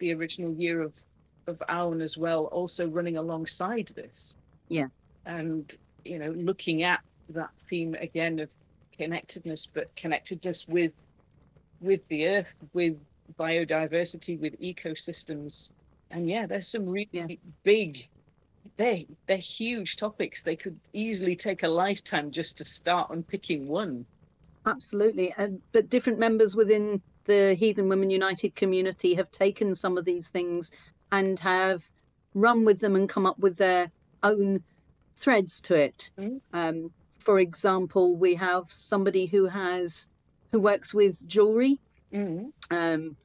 the 0.00 0.12
original 0.14 0.52
year 0.54 0.82
of 0.82 0.92
of 1.46 1.62
Aun 1.68 2.02
as 2.02 2.18
well, 2.18 2.46
also 2.46 2.88
running 2.88 3.16
alongside 3.16 3.92
this. 3.94 4.38
Yeah. 4.68 4.88
And 5.24 5.72
you 6.04 6.18
know, 6.18 6.30
looking 6.32 6.82
at 6.82 7.00
that 7.28 7.50
theme 7.68 7.94
again 7.94 8.40
of 8.40 8.48
connectedness, 8.96 9.68
but 9.72 9.94
connectedness 9.94 10.66
with 10.66 10.92
with 11.80 12.06
the 12.08 12.26
earth, 12.26 12.52
with 12.72 12.98
biodiversity, 13.38 14.40
with 14.40 14.60
ecosystems. 14.60 15.70
And 16.10 16.28
yeah, 16.28 16.46
there's 16.46 16.66
some 16.66 16.86
really 16.86 17.08
yeah. 17.12 17.26
big 17.62 18.08
they 18.76 19.06
they're 19.26 19.36
huge 19.36 19.96
topics. 19.96 20.42
They 20.42 20.56
could 20.56 20.78
easily 20.92 21.36
take 21.36 21.62
a 21.62 21.68
lifetime 21.68 22.30
just 22.30 22.58
to 22.58 22.64
start 22.64 23.10
unpicking 23.10 23.68
one. 23.68 24.06
Absolutely. 24.66 25.32
And 25.36 25.60
but 25.72 25.90
different 25.90 26.18
members 26.18 26.56
within 26.56 27.00
the 27.26 27.54
Heathen 27.54 27.88
Women 27.88 28.10
United 28.10 28.54
community 28.54 29.14
have 29.14 29.30
taken 29.30 29.74
some 29.74 29.96
of 29.96 30.04
these 30.04 30.28
things 30.28 30.72
and 31.12 31.38
have 31.40 31.84
run 32.34 32.64
with 32.64 32.80
them 32.80 32.96
and 32.96 33.08
come 33.08 33.26
up 33.26 33.38
with 33.38 33.56
their 33.56 33.90
own 34.22 34.62
threads 35.16 35.60
to 35.62 35.74
it. 35.74 36.10
Mm. 36.18 36.40
Um, 36.52 36.90
for 37.18 37.38
example, 37.38 38.16
we 38.16 38.34
have 38.34 38.70
somebody 38.70 39.26
who 39.26 39.46
has 39.46 40.08
who 40.50 40.60
works 40.60 40.92
with 40.92 41.26
jewelry, 41.26 41.80
mm. 42.12 42.52
um, 42.70 43.16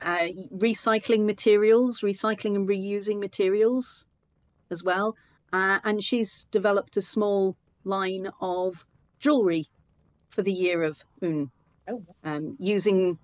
uh, 0.00 0.28
recycling 0.56 1.24
materials, 1.24 2.00
recycling 2.00 2.56
and 2.56 2.68
reusing 2.68 3.20
materials 3.20 4.06
as 4.70 4.82
well, 4.82 5.16
uh, 5.52 5.78
and 5.84 6.02
she's 6.02 6.44
developed 6.50 6.96
a 6.96 7.02
small 7.02 7.56
line 7.84 8.28
of 8.40 8.86
jewelry 9.18 9.68
for 10.28 10.42
the 10.42 10.52
year 10.52 10.82
of 10.82 11.04
Unn, 11.22 11.50
oh. 11.88 12.04
um, 12.24 12.56
using 12.58 13.18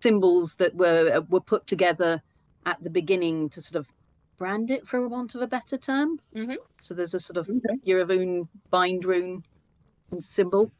symbols 0.00 0.56
that 0.56 0.74
were 0.74 1.16
uh, 1.16 1.20
were 1.28 1.40
put 1.40 1.66
together 1.66 2.22
at 2.64 2.82
the 2.82 2.90
beginning 2.90 3.48
to 3.50 3.60
sort 3.60 3.78
of 3.78 3.92
brand 4.36 4.70
it, 4.70 4.86
for 4.86 5.08
want 5.08 5.34
of 5.34 5.40
a 5.40 5.46
better 5.46 5.78
term. 5.78 6.20
Mm-hmm. 6.34 6.54
So 6.82 6.94
there's 6.94 7.14
a 7.14 7.20
sort 7.20 7.38
of 7.38 7.48
okay. 7.48 7.78
Year 7.84 8.00
of 8.00 8.10
Unn 8.10 8.48
bind 8.70 9.04
rune 9.04 9.44
and 10.10 10.22
symbol. 10.22 10.72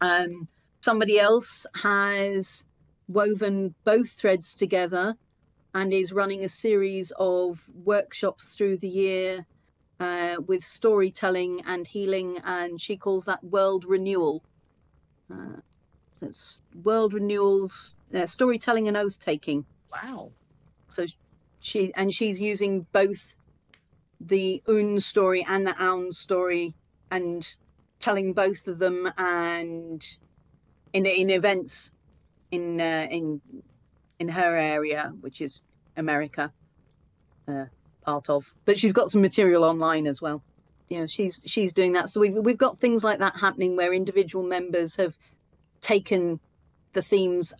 Um, 0.00 0.48
somebody 0.80 1.18
else 1.18 1.66
has 1.82 2.64
woven 3.08 3.74
both 3.84 4.10
threads 4.10 4.54
together 4.54 5.14
and 5.74 5.92
is 5.92 6.12
running 6.12 6.44
a 6.44 6.48
series 6.48 7.12
of 7.18 7.62
workshops 7.74 8.54
through 8.54 8.78
the 8.78 8.88
year 8.88 9.44
uh, 10.04 10.40
with 10.46 10.64
storytelling 10.64 11.62
and 11.66 11.86
healing, 11.86 12.38
and 12.44 12.80
she 12.80 12.96
calls 12.96 13.24
that 13.24 13.42
world 13.42 13.84
renewal. 13.84 14.42
Uh, 15.32 15.60
so 16.12 16.26
it's 16.26 16.62
world 16.82 17.14
renewals, 17.14 17.96
uh, 18.14 18.26
storytelling, 18.26 18.86
and 18.88 18.96
oath 18.96 19.18
taking. 19.18 19.64
Wow. 19.92 20.32
So 20.88 21.06
she 21.60 21.92
and 21.94 22.12
she's 22.12 22.40
using 22.40 22.86
both 22.92 23.36
the 24.20 24.62
Unn 24.68 25.00
story 25.00 25.44
and 25.48 25.66
the 25.66 25.76
Aun 25.78 26.12
story 26.12 26.74
and 27.10 27.56
telling 27.98 28.32
both 28.32 28.68
of 28.68 28.78
them 28.78 29.10
and 29.16 30.00
in 30.92 31.06
in 31.06 31.30
events 31.30 31.92
in 32.50 32.80
uh, 32.80 33.06
in 33.10 33.40
in 34.18 34.28
her 34.28 34.56
area, 34.56 35.12
which 35.20 35.40
is 35.40 35.64
America, 35.96 36.52
uh, 37.48 37.66
part 38.04 38.30
of. 38.30 38.54
But 38.64 38.78
she's 38.78 38.92
got 38.92 39.10
some 39.10 39.20
material 39.20 39.64
online 39.64 40.06
as 40.06 40.20
well. 40.22 40.42
You 40.88 41.00
know, 41.00 41.06
she's 41.06 41.42
she's 41.46 41.72
doing 41.72 41.92
that. 41.92 42.08
So 42.08 42.20
we've 42.20 42.34
we've 42.34 42.58
got 42.58 42.78
things 42.78 43.02
like 43.02 43.18
that 43.18 43.36
happening 43.36 43.76
where 43.76 43.92
individual 43.94 44.44
members 44.44 44.94
have 44.96 45.16
taken 45.80 46.38
the 46.92 47.02
themes 47.02 47.52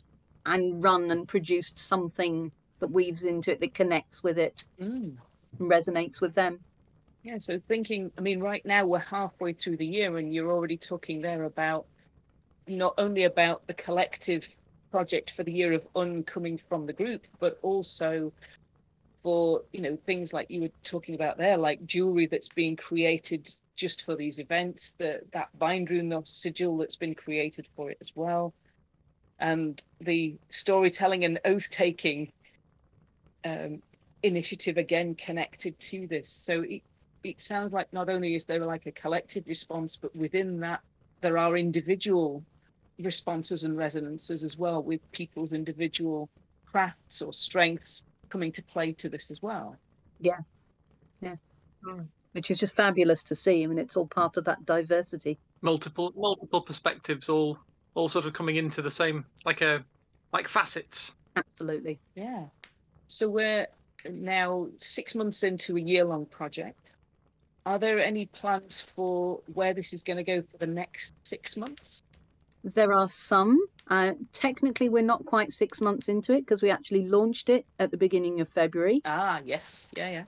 and 0.46 0.82
run 0.82 1.10
and 1.10 1.26
produced 1.26 1.78
something 1.78 2.52
that 2.80 2.90
weaves 2.90 3.22
into 3.24 3.50
it 3.52 3.60
that 3.60 3.74
connects 3.74 4.22
with 4.22 4.38
it 4.38 4.64
Mm. 4.80 5.16
and 5.58 5.70
resonates 5.70 6.20
with 6.20 6.34
them. 6.34 6.60
Yeah, 7.22 7.38
so 7.38 7.58
thinking, 7.68 8.12
I 8.18 8.20
mean, 8.20 8.40
right 8.40 8.64
now 8.66 8.84
we're 8.84 8.98
halfway 8.98 9.54
through 9.54 9.78
the 9.78 9.86
year, 9.86 10.18
and 10.18 10.34
you're 10.34 10.52
already 10.52 10.76
talking 10.76 11.22
there 11.22 11.44
about 11.44 11.86
not 12.68 12.92
only 12.98 13.24
about 13.24 13.66
the 13.66 13.74
collective 13.74 14.46
project 14.90 15.30
for 15.30 15.42
the 15.42 15.52
year 15.52 15.72
of 15.72 15.86
Unn 15.96 16.22
coming 16.24 16.60
from 16.68 16.84
the 16.86 16.92
group, 16.92 17.26
but 17.40 17.58
also 17.62 18.30
for, 19.24 19.62
you 19.72 19.80
know, 19.80 19.98
things 20.06 20.32
like 20.32 20.50
you 20.50 20.60
were 20.60 20.70
talking 20.84 21.16
about 21.16 21.38
there, 21.38 21.56
like 21.56 21.84
jewelry 21.86 22.26
that's 22.26 22.50
being 22.50 22.76
created 22.76 23.50
just 23.74 24.04
for 24.04 24.14
these 24.14 24.38
events, 24.38 24.94
the, 24.98 25.20
that 25.32 25.48
bind 25.58 25.90
rune 25.90 26.12
or 26.12 26.22
sigil 26.24 26.76
that's 26.76 26.94
been 26.94 27.14
created 27.14 27.66
for 27.74 27.90
it 27.90 27.98
as 28.00 28.12
well, 28.14 28.54
and 29.40 29.82
the 30.00 30.36
storytelling 30.50 31.24
and 31.24 31.40
oath 31.44 31.68
taking 31.70 32.30
um, 33.44 33.82
initiative 34.22 34.76
again 34.76 35.14
connected 35.14 35.78
to 35.80 36.06
this. 36.06 36.28
So 36.28 36.60
it, 36.60 36.82
it 37.24 37.40
sounds 37.40 37.72
like 37.72 37.92
not 37.92 38.10
only 38.10 38.36
is 38.36 38.44
there 38.44 38.64
like 38.64 38.86
a 38.86 38.92
collective 38.92 39.44
response, 39.46 39.96
but 39.96 40.14
within 40.14 40.60
that 40.60 40.80
there 41.22 41.38
are 41.38 41.56
individual 41.56 42.44
responses 43.00 43.64
and 43.64 43.76
resonances 43.76 44.44
as 44.44 44.56
well 44.56 44.82
with 44.82 45.00
people's 45.12 45.52
individual 45.52 46.28
crafts 46.66 47.22
or 47.22 47.32
strengths 47.32 48.04
coming 48.34 48.52
to 48.52 48.62
play 48.62 48.92
to 48.92 49.08
this 49.08 49.30
as 49.30 49.40
well. 49.40 49.76
Yeah, 50.20 50.38
yeah, 51.20 51.36
mm. 51.86 52.06
which 52.32 52.50
is 52.50 52.58
just 52.58 52.74
fabulous 52.74 53.22
to 53.24 53.34
see. 53.34 53.62
I 53.62 53.66
mean, 53.66 53.78
it's 53.78 53.96
all 53.96 54.06
part 54.06 54.36
of 54.36 54.44
that 54.44 54.66
diversity. 54.66 55.38
multiple 55.62 56.12
multiple 56.16 56.60
perspectives 56.60 57.28
all 57.28 57.58
all 57.94 58.08
sort 58.08 58.26
of 58.26 58.32
coming 58.32 58.56
into 58.56 58.82
the 58.82 58.90
same 58.90 59.24
like 59.44 59.60
a 59.60 59.84
like 60.32 60.48
facets 60.48 61.14
Absolutely. 61.36 61.98
Yeah. 62.14 62.44
So 63.08 63.28
we're 63.28 63.66
now 64.08 64.68
six 64.76 65.14
months 65.14 65.42
into 65.42 65.76
a 65.76 65.80
year 65.80 66.04
long 66.04 66.26
project. 66.26 66.92
Are 67.66 67.78
there 67.78 67.98
any 67.98 68.26
plans 68.26 68.80
for 68.94 69.40
where 69.52 69.72
this 69.72 69.92
is 69.92 70.02
going 70.02 70.18
to 70.18 70.22
go 70.22 70.42
for 70.42 70.58
the 70.58 70.66
next 70.66 71.14
six 71.22 71.56
months? 71.56 72.03
There 72.64 72.94
are 72.94 73.08
some. 73.08 73.58
Uh, 73.88 74.14
technically, 74.32 74.88
we're 74.88 75.02
not 75.02 75.26
quite 75.26 75.52
six 75.52 75.82
months 75.82 76.08
into 76.08 76.34
it 76.34 76.40
because 76.40 76.62
we 76.62 76.70
actually 76.70 77.06
launched 77.06 77.50
it 77.50 77.66
at 77.78 77.90
the 77.90 77.98
beginning 77.98 78.40
of 78.40 78.48
February. 78.48 79.02
Ah, 79.04 79.42
yes. 79.44 79.90
Yeah, 79.94 80.10
yeah. 80.10 80.24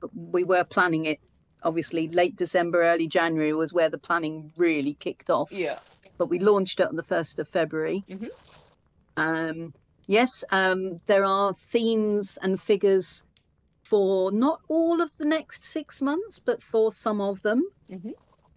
But 0.00 0.10
we 0.14 0.44
were 0.44 0.64
planning 0.64 1.06
it. 1.06 1.20
Obviously, 1.62 2.08
late 2.08 2.36
December, 2.36 2.82
early 2.82 3.08
January 3.08 3.54
was 3.54 3.72
where 3.72 3.88
the 3.88 3.96
planning 3.96 4.52
really 4.58 4.94
kicked 4.94 5.30
off. 5.30 5.50
Yeah. 5.50 5.78
But 6.18 6.26
we 6.26 6.38
launched 6.38 6.80
it 6.80 6.86
on 6.86 6.96
the 6.96 7.02
1st 7.02 7.38
of 7.38 7.48
February. 7.48 8.04
Mhm. 8.10 8.28
Um, 9.16 9.74
yes, 10.06 10.44
um, 10.50 11.00
there 11.06 11.24
are 11.24 11.54
themes 11.70 12.38
and 12.42 12.60
figures 12.60 13.24
for 13.82 14.30
not 14.30 14.60
all 14.68 15.00
of 15.00 15.10
the 15.16 15.24
next 15.24 15.64
six 15.64 16.02
months, 16.02 16.38
but 16.38 16.62
for 16.62 16.92
some 16.92 17.22
of 17.22 17.40
them. 17.40 17.66
Mhm. 17.90 18.12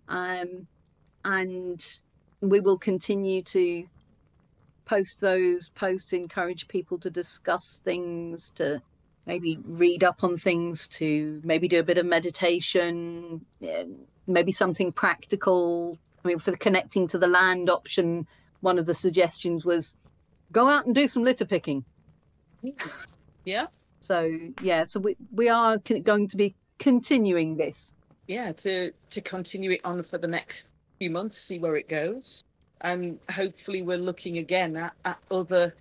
Um, 0.09 0.67
and 1.23 2.01
we 2.41 2.59
will 2.59 2.77
continue 2.77 3.41
to 3.43 3.87
post 4.85 5.21
those 5.21 5.69
posts, 5.69 6.13
encourage 6.13 6.67
people 6.67 6.97
to 6.99 7.09
discuss 7.09 7.81
things, 7.83 8.51
to 8.51 8.81
maybe 9.25 9.59
read 9.65 10.03
up 10.03 10.23
on 10.23 10.37
things, 10.37 10.87
to 10.87 11.41
maybe 11.43 11.67
do 11.67 11.79
a 11.79 11.83
bit 11.83 11.97
of 11.97 12.05
meditation, 12.05 13.45
maybe 14.27 14.51
something 14.51 14.91
practical. 14.91 15.97
I 16.23 16.27
mean, 16.29 16.39
for 16.39 16.51
the 16.51 16.57
connecting 16.57 17.07
to 17.09 17.17
the 17.17 17.27
land 17.27 17.69
option, 17.69 18.27
one 18.61 18.79
of 18.79 18.85
the 18.85 18.93
suggestions 18.93 19.65
was 19.65 19.97
go 20.51 20.69
out 20.69 20.85
and 20.85 20.95
do 20.95 21.07
some 21.07 21.23
litter 21.23 21.45
picking. 21.45 21.83
Yeah. 23.43 23.67
So 23.99 24.31
yeah, 24.61 24.85
so 24.85 24.99
we 24.99 25.17
we 25.33 25.49
are 25.49 25.77
going 25.79 26.27
to 26.29 26.37
be 26.37 26.55
continuing 26.79 27.57
this. 27.57 27.93
yeah 28.27 28.51
to 28.51 28.91
to 29.09 29.21
continue 29.21 29.71
it 29.71 29.81
on 29.83 30.03
for 30.03 30.17
the 30.17 30.27
next 30.27 30.69
few 30.99 31.09
months 31.09 31.37
see 31.37 31.59
where 31.59 31.75
it 31.75 31.87
goes 31.87 32.43
and 32.81 33.19
hopefully 33.31 33.81
we're 33.81 33.97
looking 33.97 34.37
again 34.37 34.75
at, 34.75 34.93
at 35.05 35.17
other 35.31 35.75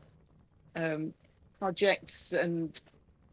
um, 0.77 1.13
projects 1.59 2.33
and 2.33 2.81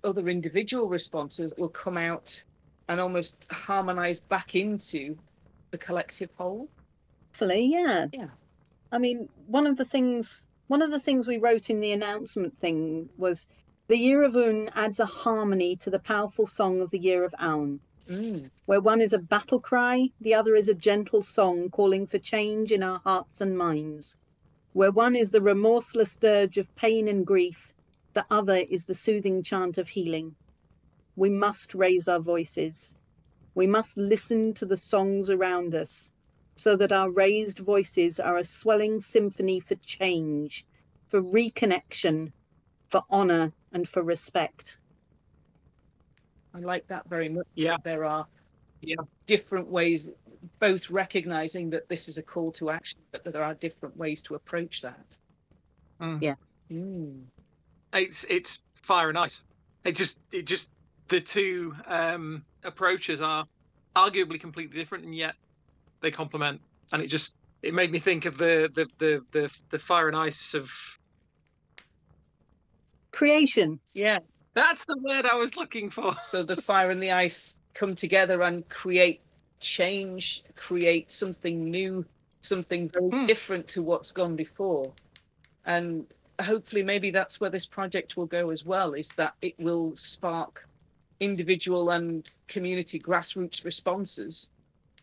other 0.04 0.28
individual 0.28 0.88
responses 0.88 1.52
that 1.52 1.60
will 1.60 1.70
come 1.70 1.98
out 1.98 2.44
and 2.90 3.00
almost 3.00 3.36
harmonize 3.50 4.20
back 4.20 4.56
into 4.56 5.18
the 5.72 5.78
collective 5.78 6.30
whole 6.38 6.68
Hopefully, 7.34 7.66
yeah. 7.66 8.06
Yeah. 8.14 8.28
I 8.92 9.00
mean, 9.00 9.28
one 9.48 9.66
of 9.66 9.76
the 9.76 9.86
things 9.86 10.48
one 10.68 10.84
of 10.84 10.92
the 10.92 11.00
things 11.00 11.28
we 11.28 11.38
wrote 11.38 11.72
in 11.72 11.80
the 11.80 11.92
announcement 11.92 12.58
thing 12.60 13.10
was 13.18 13.48
the 13.88 13.98
year 13.98 14.24
of 14.24 14.36
Unn 14.36 14.70
adds 14.76 15.00
a 15.00 15.06
harmony 15.06 15.76
to 15.78 15.90
the 15.90 16.00
powerful 16.00 16.46
song 16.46 16.80
of 16.80 16.92
the 16.92 17.00
year 17.00 17.24
of 17.24 17.34
Aun, 17.40 17.80
mm. 18.10 18.50
where 18.66 18.82
one 18.82 19.02
is 19.02 19.14
a 19.14 19.20
battle 19.20 19.60
cry, 19.60 20.10
the 20.22 20.34
other 20.34 20.56
is 20.56 20.70
a 20.70 20.74
gentle 20.74 21.22
song 21.22 21.70
calling 21.70 22.08
for 22.08 22.18
change 22.20 22.72
in 22.72 22.84
our 22.84 23.00
hearts 23.00 23.42
and 23.42 23.58
minds. 23.58 24.18
Where 24.74 24.92
one 24.92 25.16
is 25.16 25.32
the 25.32 25.42
remorseless 25.42 26.16
dirge 26.16 26.58
of 26.58 26.74
pain 26.76 27.08
and 27.08 27.26
grief, 27.26 27.74
the 28.14 28.26
other 28.30 28.56
is 28.56 28.86
the 28.86 28.96
soothing 28.96 29.44
chant 29.44 29.78
of 29.78 29.90
healing. 29.90 30.36
We 31.16 31.30
must 31.30 31.76
raise 31.76 32.08
our 32.08 32.20
voices. 32.20 32.98
We 33.56 33.68
must 33.68 33.98
listen 33.98 34.54
to 34.56 34.66
the 34.66 34.78
songs 34.78 35.30
around 35.30 35.76
us 35.76 36.12
so 36.56 36.76
that 36.76 36.92
our 36.92 37.10
raised 37.10 37.60
voices 37.60 38.20
are 38.20 38.38
a 38.38 38.44
swelling 38.44 39.00
symphony 39.02 39.60
for 39.60 39.76
change, 39.76 40.66
for 41.08 41.22
reconnection, 41.22 42.32
for 42.90 43.04
honor, 43.10 43.52
and 43.72 43.88
for 43.88 44.04
respect. 44.04 44.78
I 46.54 46.60
like 46.60 46.86
that 46.88 47.08
very 47.10 47.30
much 47.30 47.48
Yeah. 47.56 47.78
there 47.84 48.06
are 48.06 48.26
Yeah. 48.82 48.96
different 49.28 49.68
ways 49.68 50.10
both 50.60 50.90
recognizing 50.90 51.70
that 51.72 51.88
this 51.90 52.08
is 52.10 52.18
a 52.18 52.24
call 52.24 52.52
to 52.54 52.70
action 52.70 53.00
but 53.12 53.24
that 53.24 53.32
there 53.34 53.44
are 53.44 53.54
different 53.56 53.96
ways 53.98 54.22
to 54.24 54.36
approach 54.36 54.82
that 54.82 55.18
Mm. 56.02 56.22
Yeah. 56.22 56.36
Mm. 56.72 57.24
it's 57.94 58.26
it's 58.26 58.62
fire 58.82 59.10
and 59.10 59.18
ice 59.18 59.42
it 59.86 59.94
just 59.96 60.20
it 60.32 60.44
just 60.46 60.72
the 61.08 61.22
two 61.22 61.76
um 61.88 62.44
approaches 62.64 63.22
are 63.22 63.46
arguably 63.96 64.40
completely 64.40 64.78
different 64.78 65.06
and 65.06 65.16
yet 65.16 65.36
they 66.02 66.12
complement 66.12 66.60
and 66.92 67.02
it 67.02 67.08
just 67.08 67.34
it 67.62 67.74
made 67.74 67.92
me 67.92 68.00
think 68.00 68.26
of 68.26 68.38
the 68.38 68.70
the 68.76 68.88
the 69.00 69.22
the, 69.32 69.50
the 69.70 69.80
fire 69.80 70.08
and 70.08 70.18
ice 70.18 70.54
of 70.54 70.70
Creation. 73.12 73.80
yeah 73.94 74.20
that's 74.56 74.86
the 74.86 74.98
word 75.02 75.26
i 75.26 75.36
was 75.36 75.56
looking 75.58 75.90
for 75.90 76.16
so 76.26 76.44
the 76.44 76.56
fire 76.62 76.90
and 76.92 77.02
the 77.02 77.12
ice 77.12 77.58
come 77.74 77.96
together 77.96 78.42
and 78.44 78.68
create 78.70 79.22
change 79.60 80.44
create 80.56 81.12
something 81.12 81.70
new 81.72 82.06
something 82.42 82.90
very 82.90 83.10
Hmm. 83.10 83.26
different 83.26 83.68
to 83.70 83.82
what's 83.82 84.12
gone 84.12 84.36
before 84.36 84.94
and 85.66 86.06
hopefully 86.42 86.84
maybe 86.84 87.12
that's 87.12 87.40
where 87.40 87.50
this 87.50 87.66
project 87.66 88.18
will 88.18 88.26
go 88.26 88.50
as 88.50 88.66
well 88.66 88.94
is 88.94 89.10
that 89.16 89.34
it 89.42 89.58
will 89.60 89.96
spark 89.96 90.68
individual 91.20 91.92
and 91.92 92.28
community 92.48 93.00
grassroots 93.00 93.64
responses 93.64 94.50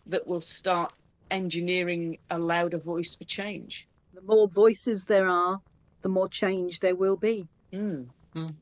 that 0.06 0.26
will 0.26 0.40
start 0.40 0.92
engineering 1.30 2.18
a 2.30 2.38
louder 2.38 2.78
voice 2.78 3.14
for 3.14 3.24
change 3.24 3.86
The 4.12 4.20
more 4.22 4.48
voices 4.48 5.04
there 5.06 5.28
are, 5.28 5.60
the 6.02 6.08
more 6.08 6.28
change 6.28 6.80
there 6.80 6.96
will 6.96 7.16
be. 7.16 7.46
Mm. 7.72 8.08
Mm. 8.34 8.54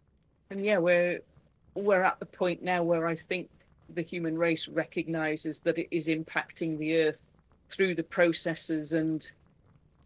And 0.50 0.64
yeah, 0.64 0.78
we're 0.78 1.20
we're 1.74 2.02
at 2.02 2.18
the 2.18 2.26
point 2.26 2.62
now 2.62 2.82
where 2.82 3.06
I 3.06 3.14
think 3.14 3.50
the 3.94 4.02
human 4.02 4.36
race 4.36 4.66
recognizes 4.68 5.58
that 5.60 5.78
it 5.78 5.88
is 5.90 6.08
impacting 6.08 6.78
the 6.78 7.02
earth 7.02 7.20
through 7.70 7.94
the 7.94 8.02
processes 8.02 8.92
and 8.92 9.30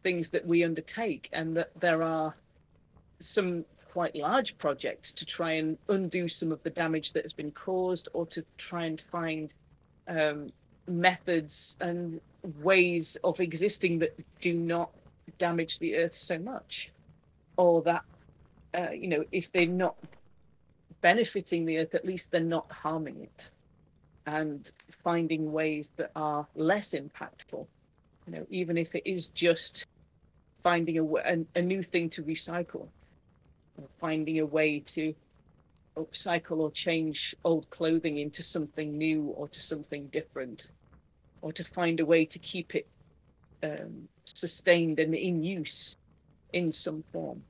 things 0.02 0.30
that 0.30 0.44
we 0.44 0.64
undertake, 0.64 1.28
and 1.32 1.56
that 1.56 1.70
there 1.78 2.02
are 2.02 2.34
some 3.20 3.64
quite 3.92 4.16
large 4.16 4.58
projects 4.58 5.12
to 5.12 5.24
try 5.24 5.52
and 5.52 5.78
undo 5.88 6.26
some 6.28 6.50
of 6.50 6.62
the 6.64 6.70
damage 6.70 7.12
that 7.12 7.22
has 7.22 7.32
been 7.32 7.52
caused, 7.52 8.08
or 8.12 8.26
to 8.26 8.44
try 8.58 8.86
and 8.86 9.00
find 9.00 9.54
um, 10.08 10.48
methods 10.88 11.76
and 11.80 12.20
ways 12.60 13.16
of 13.22 13.38
existing 13.38 14.00
that 14.00 14.18
do 14.40 14.54
not 14.54 14.90
damage 15.38 15.78
the 15.78 15.96
earth 15.96 16.14
so 16.16 16.36
much, 16.38 16.90
or 17.56 17.80
that 17.82 18.02
uh, 18.74 18.90
you 18.90 19.06
know, 19.06 19.24
if 19.30 19.52
they're 19.52 19.66
not 19.66 19.94
benefiting 21.02 21.66
the 21.66 21.78
earth, 21.80 21.94
at 21.94 22.06
least 22.06 22.30
they're 22.32 22.42
not 22.42 22.70
harming 22.72 23.22
it. 23.22 23.50
And 24.26 24.68
finding 25.04 25.52
ways 25.52 25.92
that 25.98 26.12
are 26.16 26.48
less 26.54 26.94
impactful 26.94 27.66
You 28.26 28.32
know, 28.32 28.46
even 28.50 28.78
if 28.78 28.94
it 28.94 29.04
is 29.06 29.28
just 29.30 29.86
finding 30.64 30.98
a, 30.98 31.04
a, 31.04 31.46
a 31.56 31.62
new 31.62 31.82
thing 31.82 32.10
to 32.10 32.22
recycle, 32.24 32.90
or 33.76 33.88
finding 34.00 34.40
a 34.40 34.46
way 34.46 34.80
to 34.80 35.14
upcycle 35.98 36.58
or 36.60 36.70
change 36.72 37.34
old 37.44 37.68
clothing 37.70 38.18
into 38.18 38.42
something 38.42 38.98
new 38.98 39.24
or 39.24 39.48
to 39.48 39.62
something 39.62 40.08
different, 40.08 40.70
or 41.42 41.52
to 41.52 41.64
find 41.64 42.00
a 42.00 42.06
way 42.06 42.26
to 42.26 42.38
keep 42.40 42.74
it 42.74 42.86
um, 43.62 44.08
sustained 44.26 45.00
and 45.00 45.14
in 45.14 45.42
use 45.42 45.96
in 46.52 46.72
some 46.72 47.04
form 47.12 47.42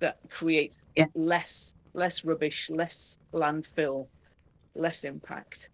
that 0.00 0.18
creates 0.30 0.78
Yeah. 0.96 1.06
less 1.14 1.74
less 1.94 2.24
rubbish, 2.24 2.70
less 2.70 3.18
landfill, 3.32 4.06
less 4.74 5.04
impact. 5.04 5.68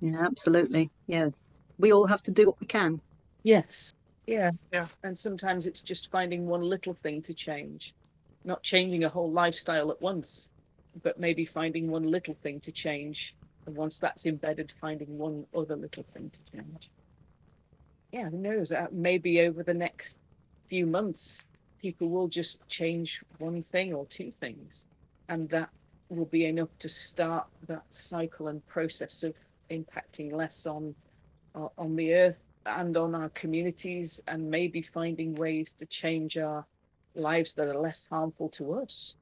Yeah, 0.00 0.24
absolutely. 0.24 0.90
Yeah. 1.06 1.30
We 1.78 1.92
all 1.92 2.06
have 2.06 2.22
to 2.24 2.30
do 2.30 2.46
what 2.46 2.60
we 2.60 2.66
can. 2.66 3.00
Yes. 3.42 3.94
Yeah. 4.26 4.50
Yeah. 4.72 4.86
And 5.02 5.18
sometimes 5.18 5.66
it's 5.66 5.82
just 5.82 6.10
finding 6.10 6.46
one 6.46 6.62
little 6.62 6.94
thing 6.94 7.22
to 7.22 7.34
change, 7.34 7.94
not 8.44 8.62
changing 8.62 9.04
a 9.04 9.08
whole 9.08 9.30
lifestyle 9.30 9.90
at 9.90 10.00
once, 10.00 10.50
but 11.02 11.18
maybe 11.18 11.44
finding 11.44 11.90
one 11.90 12.04
little 12.04 12.34
thing 12.42 12.60
to 12.60 12.72
change. 12.72 13.34
And 13.66 13.76
once 13.76 13.98
that's 13.98 14.26
embedded, 14.26 14.72
finding 14.80 15.18
one 15.18 15.46
other 15.56 15.76
little 15.76 16.04
thing 16.14 16.30
to 16.30 16.40
change. 16.52 16.90
Yeah, 18.12 18.28
who 18.28 18.38
knows? 18.38 18.70
Uh, 18.70 18.86
maybe 18.92 19.40
over 19.40 19.62
the 19.62 19.74
next 19.74 20.16
few 20.68 20.86
months, 20.86 21.44
people 21.80 22.08
will 22.08 22.28
just 22.28 22.66
change 22.68 23.22
one 23.38 23.62
thing 23.62 23.92
or 23.92 24.06
two 24.06 24.30
things. 24.30 24.84
And 25.28 25.48
that 25.50 25.70
will 26.08 26.26
be 26.26 26.44
enough 26.46 26.68
to 26.80 26.88
start 26.88 27.46
that 27.66 27.84
cycle 27.90 28.48
and 28.48 28.66
process 28.66 29.22
of 29.22 29.34
impacting 29.70 30.32
less 30.32 30.66
on 30.66 30.94
on 31.54 31.70
on 31.78 31.96
the 31.96 32.14
earth 32.14 32.38
and 32.66 32.96
on 32.96 33.14
our 33.14 33.28
communities 33.30 34.20
and 34.28 34.50
maybe 34.50 34.82
finding 34.82 35.34
ways 35.34 35.72
to 35.74 35.86
change 35.86 36.36
our 36.36 36.64
lives 37.14 37.54
that 37.54 37.68
are 37.68 37.78
less 37.78 38.04
harmful 38.08 38.48
to 38.48 38.74
us 38.74 39.14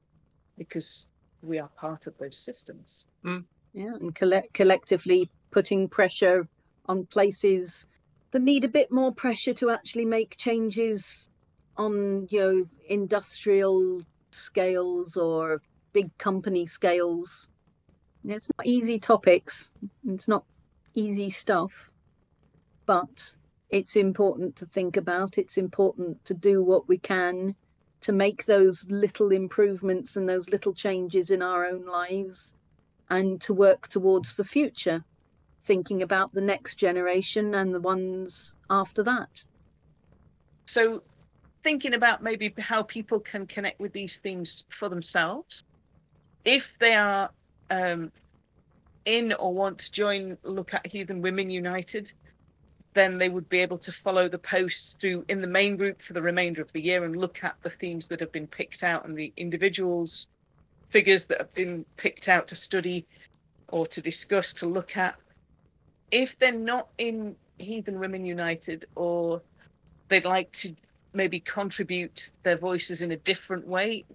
because 0.57 1.07
we 1.41 1.59
are 1.59 1.69
part 1.77 2.07
of 2.07 2.17
those 2.17 2.37
systems. 2.37 3.05
Mm. 3.25 3.45
Yeah. 3.73 3.93
And 3.99 4.15
collect- 4.15 4.53
collectively 4.53 5.29
putting 5.51 5.89
pressure 5.89 6.47
on 6.85 7.05
places 7.07 7.87
that 8.31 8.41
need 8.41 8.63
a 8.63 8.69
bit 8.69 8.91
more 8.91 9.13
pressure 9.13 9.53
to 9.55 9.69
actually 9.69 10.05
make 10.05 10.37
changes 10.37 11.29
on, 11.77 12.27
you 12.29 12.39
know, 12.39 12.65
industrial 12.87 14.01
scales 14.31 15.17
or 15.17 15.61
big 15.93 16.15
company 16.17 16.65
scales. 16.65 17.49
It's 18.25 18.49
not 18.57 18.65
easy 18.65 18.99
topics. 18.99 19.69
It's 20.07 20.27
not 20.27 20.43
easy 20.93 21.29
stuff. 21.29 21.91
But 22.85 23.35
it's 23.69 23.95
important 23.95 24.55
to 24.57 24.65
think 24.65 24.97
about. 24.97 25.37
It's 25.37 25.57
important 25.57 26.23
to 26.25 26.33
do 26.33 26.61
what 26.61 26.87
we 26.87 26.97
can 26.97 27.55
to 28.01 28.11
make 28.11 28.45
those 28.45 28.85
little 28.89 29.31
improvements 29.31 30.17
and 30.17 30.27
those 30.27 30.49
little 30.49 30.73
changes 30.73 31.31
in 31.31 31.41
our 31.41 31.65
own 31.65 31.85
lives 31.85 32.53
and 33.09 33.39
to 33.39 33.53
work 33.53 33.87
towards 33.87 34.35
the 34.35 34.43
future, 34.43 35.03
thinking 35.61 36.01
about 36.01 36.33
the 36.33 36.41
next 36.41 36.75
generation 36.75 37.55
and 37.55 37.73
the 37.73 37.79
ones 37.79 38.55
after 38.69 39.03
that. 39.03 39.45
So, 40.65 41.01
thinking 41.63 41.93
about 41.93 42.21
maybe 42.21 42.53
how 42.57 42.83
people 42.83 43.21
can 43.21 43.47
connect 43.47 43.79
with 43.79 43.93
these 43.93 44.19
themes 44.19 44.65
for 44.69 44.89
themselves, 44.89 45.63
if 46.45 46.69
they 46.79 46.93
are 46.93 47.29
um, 47.69 48.11
in 49.05 49.33
or 49.33 49.53
want 49.53 49.79
to 49.79 49.91
join 49.91 50.37
Look 50.43 50.73
at 50.73 50.85
Heathen 50.87 51.21
Women 51.21 51.49
United, 51.49 52.11
then 52.93 53.17
they 53.17 53.29
would 53.29 53.49
be 53.49 53.59
able 53.59 53.77
to 53.79 53.91
follow 53.91 54.29
the 54.29 54.37
posts 54.37 54.95
through 54.99 55.25
in 55.27 55.41
the 55.41 55.47
main 55.47 55.77
group 55.77 56.01
for 56.01 56.13
the 56.13 56.21
remainder 56.21 56.61
of 56.61 56.71
the 56.73 56.81
year 56.81 57.03
and 57.03 57.15
look 57.15 57.43
at 57.43 57.55
the 57.63 57.69
themes 57.69 58.07
that 58.07 58.19
have 58.19 58.31
been 58.31 58.47
picked 58.47 58.83
out 58.83 59.05
and 59.05 59.17
the 59.17 59.33
individuals, 59.35 60.27
figures 60.89 61.25
that 61.25 61.39
have 61.39 61.53
been 61.53 61.85
picked 61.97 62.29
out 62.29 62.47
to 62.47 62.55
study 62.55 63.05
or 63.69 63.87
to 63.87 64.01
discuss, 64.01 64.53
to 64.53 64.67
look 64.67 64.95
at. 64.95 65.15
If 66.11 66.37
they're 66.37 66.51
not 66.51 66.89
in 66.99 67.35
Heathen 67.57 67.99
Women 67.99 68.25
United 68.25 68.85
or 68.95 69.41
they'd 70.09 70.25
like 70.25 70.51
to 70.51 70.75
maybe 71.13 71.39
contribute 71.39 72.29
their 72.43 72.57
voices 72.57 73.01
in 73.01 73.11
a 73.11 73.17
different 73.17 73.67
way, 73.67 74.05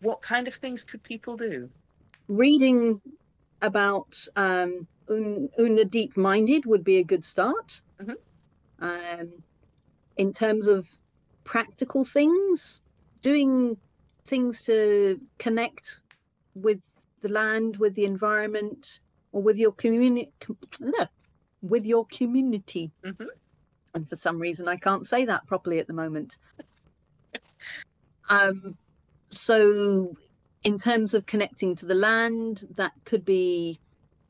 what 0.00 0.22
kind 0.22 0.46
of 0.46 0.54
things 0.54 0.84
could 0.84 1.02
people 1.02 1.36
do? 1.36 1.68
Reading 2.28 3.00
about 3.62 4.16
um, 4.36 4.86
Un- 5.08 5.48
Una 5.58 5.84
Deep 5.84 6.16
Minded 6.16 6.66
would 6.66 6.84
be 6.84 6.98
a 6.98 7.04
good 7.04 7.24
start. 7.24 7.82
Mhm. 8.00 8.16
Um, 8.80 9.42
in 10.16 10.32
terms 10.32 10.66
of 10.66 10.88
practical 11.44 12.04
things, 12.04 12.82
doing 13.22 13.76
things 14.24 14.62
to 14.64 15.20
connect 15.38 16.02
with 16.54 16.80
the 17.20 17.28
land, 17.28 17.76
with 17.78 17.94
the 17.94 18.04
environment, 18.04 19.00
or 19.32 19.42
with 19.42 19.56
your 19.58 19.72
community, 19.72 20.30
with 21.62 21.86
your 21.86 22.06
community. 22.06 22.90
Mhm. 23.02 23.28
And 23.94 24.08
for 24.08 24.16
some 24.16 24.38
reason, 24.38 24.68
I 24.68 24.76
can't 24.76 25.06
say 25.06 25.24
that 25.24 25.46
properly 25.46 25.78
at 25.78 25.86
the 25.86 25.94
moment. 25.94 26.38
um, 28.28 28.76
so, 29.30 30.16
in 30.64 30.78
terms 30.78 31.14
of 31.14 31.26
connecting 31.26 31.74
to 31.76 31.86
the 31.86 31.94
land, 31.94 32.64
that 32.74 32.92
could 33.04 33.24
be 33.24 33.78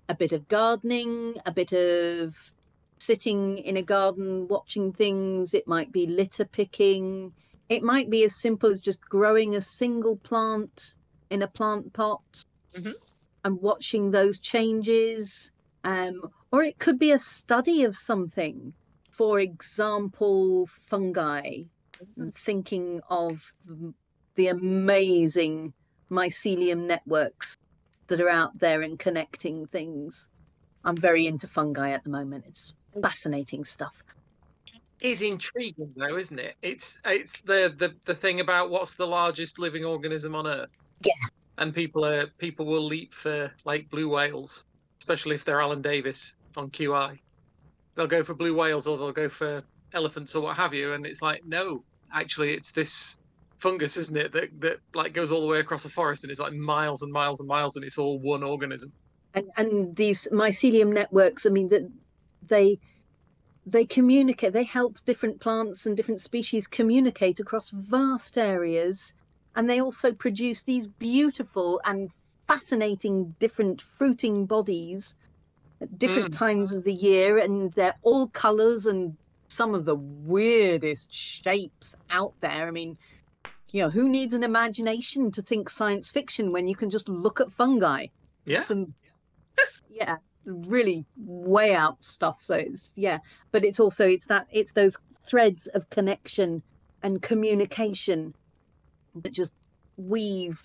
a 0.09 0.15
bit 0.15 0.33
of 0.33 0.49
gardening, 0.49 1.37
a 1.47 1.53
bit 1.53 1.73
of 1.73 2.53
sitting 2.99 3.59
in 3.59 3.77
a 3.77 3.83
garden 3.83 4.49
watching 4.49 4.93
things. 4.93 5.55
It 5.55 5.67
might 5.67 5.93
be 5.93 6.07
litter 6.07 6.45
picking. 6.45 7.33
It 7.69 7.83
might 7.83 8.11
be 8.11 8.25
as 8.25 8.41
simple 8.41 8.71
as 8.71 8.81
just 8.81 9.01
growing 9.03 9.55
a 9.55 9.61
single 9.61 10.17
plant 10.17 10.97
in 11.31 11.43
a 11.43 11.49
plant 11.49 11.93
pot 11.93 12.45
Mhm. 12.73 12.95
and 13.45 13.61
watching 13.61 14.11
those 14.11 14.39
changes. 14.39 15.53
Um, 15.85 16.31
or 16.51 16.63
it 16.63 16.79
could 16.79 16.99
be 16.99 17.13
a 17.13 17.19
study 17.19 17.85
of 17.85 17.97
something. 17.97 18.75
For 19.11 19.41
example, 19.41 20.67
fungi. 20.67 21.65
and 22.17 22.35
Thinking 22.35 23.01
of 23.11 23.53
the 24.37 24.47
amazing 24.47 25.75
mycelium 26.11 26.87
networks 26.87 27.57
that 28.09 28.21
are 28.21 28.29
out 28.29 28.59
there 28.59 28.83
and 28.83 28.99
connecting 28.99 29.67
things. 29.67 30.31
I'm 30.85 30.97
very 30.97 31.27
into 31.27 31.47
fungi 31.47 31.91
at 31.91 32.05
the 32.05 32.11
moment. 32.11 32.45
It's 32.47 32.75
fascinating 33.01 33.65
stuff. 33.65 34.03
is 35.01 35.23
intriguing 35.23 35.93
though, 35.97 36.17
isn't 36.17 36.39
it? 36.39 36.57
It's 36.63 36.99
it's 37.05 37.41
the 37.43 37.75
the 37.77 37.95
the 38.05 38.15
thing 38.15 38.41
about 38.41 38.71
what's 38.71 38.95
the 38.95 39.07
largest 39.07 39.59
living 39.59 39.85
organism 39.85 40.35
on 40.35 40.47
Earth. 40.47 40.77
Yeah. 41.05 41.13
And 41.59 41.75
people 41.75 42.05
are 42.05 42.27
people 42.39 42.67
will 42.67 42.85
leap 42.85 43.15
for 43.15 43.53
like 43.65 43.91
blue 43.91 44.09
whales, 44.09 44.65
especially 45.01 45.35
if 45.35 45.45
they're 45.45 45.61
Alan 45.61 45.83
Davies 45.83 46.35
on 46.57 46.71
QI. 46.71 47.19
They'll 47.95 48.07
go 48.07 48.23
for 48.23 48.35
blue 48.35 48.55
whales 48.55 48.87
or 48.87 48.97
they'll 48.97 49.13
go 49.13 49.29
for 49.29 49.63
elephants 49.93 50.35
or 50.35 50.43
what 50.43 50.57
have 50.57 50.73
you, 50.73 50.95
and 50.95 51.07
it's 51.07 51.23
like 51.23 51.45
no, 51.45 51.83
actually 52.13 52.55
it's 52.55 52.71
this 52.71 53.19
fungus, 53.59 53.97
isn't 53.97 54.17
it? 54.17 54.33
That 54.33 54.61
that 54.61 54.79
like 54.95 55.13
goes 55.13 55.31
all 55.31 55.43
the 55.43 55.47
way 55.47 55.61
across 55.61 55.85
a 55.85 55.91
forest 55.91 56.25
and 56.25 56.31
it's 56.31 56.41
like 56.41 56.55
miles 56.55 57.03
and 57.03 57.13
miles 57.13 57.41
and 57.41 57.49
miles, 57.49 57.77
and 57.77 57.85
it's 57.85 57.99
all 57.99 58.19
one 58.19 58.43
organism. 58.43 58.93
and 59.35 59.51
and 59.57 59.97
these 59.97 60.29
mycelium 60.33 60.93
networks 60.93 61.47
i 61.47 61.51
mean 61.51 61.69
that 61.69 61.89
they 62.47 62.79
they 63.67 63.85
communicate 63.85 64.53
they 64.53 64.65
help 64.65 64.99
different 65.05 65.41
plants 65.41 65.87
and 65.87 65.97
different 65.97 66.21
species 66.21 66.67
communicate 66.67 67.39
across 67.39 67.69
vast 67.71 68.39
areas 68.39 69.15
and 69.55 69.69
they 69.69 69.81
also 69.81 70.13
produce 70.13 70.63
these 70.63 70.87
beautiful 70.87 71.81
and 71.85 72.11
fascinating 72.47 73.35
different 73.39 73.83
fruiting 73.83 74.47
bodies 74.47 75.17
at 75.81 75.99
different 75.99 76.35
hmm. 76.35 76.45
times 76.45 76.73
of 76.73 76.85
the 76.85 76.95
year 76.95 77.39
and 77.39 77.73
they're 77.75 77.95
all 78.03 78.29
colors 78.29 78.87
and 78.87 79.17
some 79.49 79.75
of 79.75 79.85
the 79.85 79.97
weirdest 79.97 81.13
shapes 81.13 81.95
out 82.11 82.33
there 82.41 82.67
i 82.67 82.71
mean 82.71 82.97
you 83.71 83.83
know 83.83 83.91
who 83.91 84.09
needs 84.09 84.35
an 84.35 84.43
imagination 84.43 85.31
to 85.33 85.43
think 85.43 85.69
science 85.69 86.09
fiction 86.11 86.53
when 86.53 86.69
you 86.69 86.75
can 86.77 86.91
just 86.91 87.09
look 87.09 87.41
at 87.41 87.53
fungi 87.53 88.07
Yeah. 88.45 88.61
some 88.63 88.95
yeah 89.91 90.17
really 90.45 91.05
way 91.17 91.75
out 91.75 92.03
stuff 92.03 92.41
so 92.41 92.55
it's 92.55 92.95
yeah 92.97 93.19
but 93.53 93.65
it's 93.65 93.79
also 93.81 94.09
it's 94.09 94.27
that 94.27 94.47
it's 94.51 94.73
those 94.73 94.97
threads 95.27 95.67
of 95.69 95.89
connection 95.91 96.63
and 97.03 97.21
communication 97.21 98.35
that 99.15 99.33
just 99.33 99.55
weave 99.99 100.59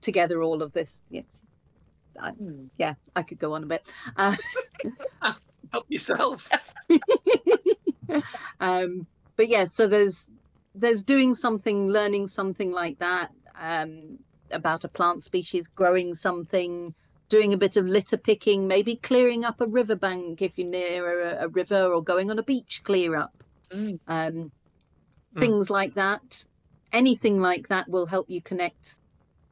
together 0.00 0.42
all 0.42 0.62
of 0.62 0.72
this 0.72 1.02
yes 1.10 1.42
Hmm. 2.38 2.66
yeah 2.78 2.94
i 3.16 3.22
could 3.22 3.40
go 3.40 3.54
on 3.54 3.64
a 3.64 3.66
bit 3.66 3.90
uh, 4.16 4.36
Help 5.72 5.84
yourself. 5.88 6.48
um 8.60 9.06
but 9.36 9.48
yeah 9.48 9.64
so 9.64 9.88
there's 9.88 10.30
there's 10.74 11.02
doing 11.02 11.34
something 11.34 11.88
learning 11.88 12.26
something 12.28 12.70
like 12.70 12.98
that 12.98 13.30
um 13.60 14.18
about 14.50 14.84
a 14.84 14.88
plant 14.88 15.22
species 15.22 15.68
growing 15.68 16.14
something 16.14 16.94
doing 17.28 17.52
a 17.52 17.56
bit 17.56 17.76
of 17.76 17.86
litter 17.86 18.16
picking 18.16 18.66
maybe 18.68 18.96
clearing 18.96 19.44
up 19.44 19.60
a 19.60 19.66
riverbank 19.66 20.42
if 20.42 20.52
you're 20.56 20.68
near 20.68 21.30
a, 21.30 21.44
a 21.44 21.48
river 21.48 21.92
or 21.92 22.02
going 22.02 22.30
on 22.30 22.38
a 22.38 22.42
beach 22.42 22.82
clear 22.84 23.16
up 23.16 23.42
Mm. 23.70 23.98
um, 24.06 24.52
Mm. 25.34 25.40
things 25.40 25.70
like 25.70 25.94
that. 25.94 26.44
Anything 26.92 27.40
like 27.40 27.66
that 27.68 27.88
will 27.88 28.06
help 28.06 28.30
you 28.30 28.40
connect 28.40 29.00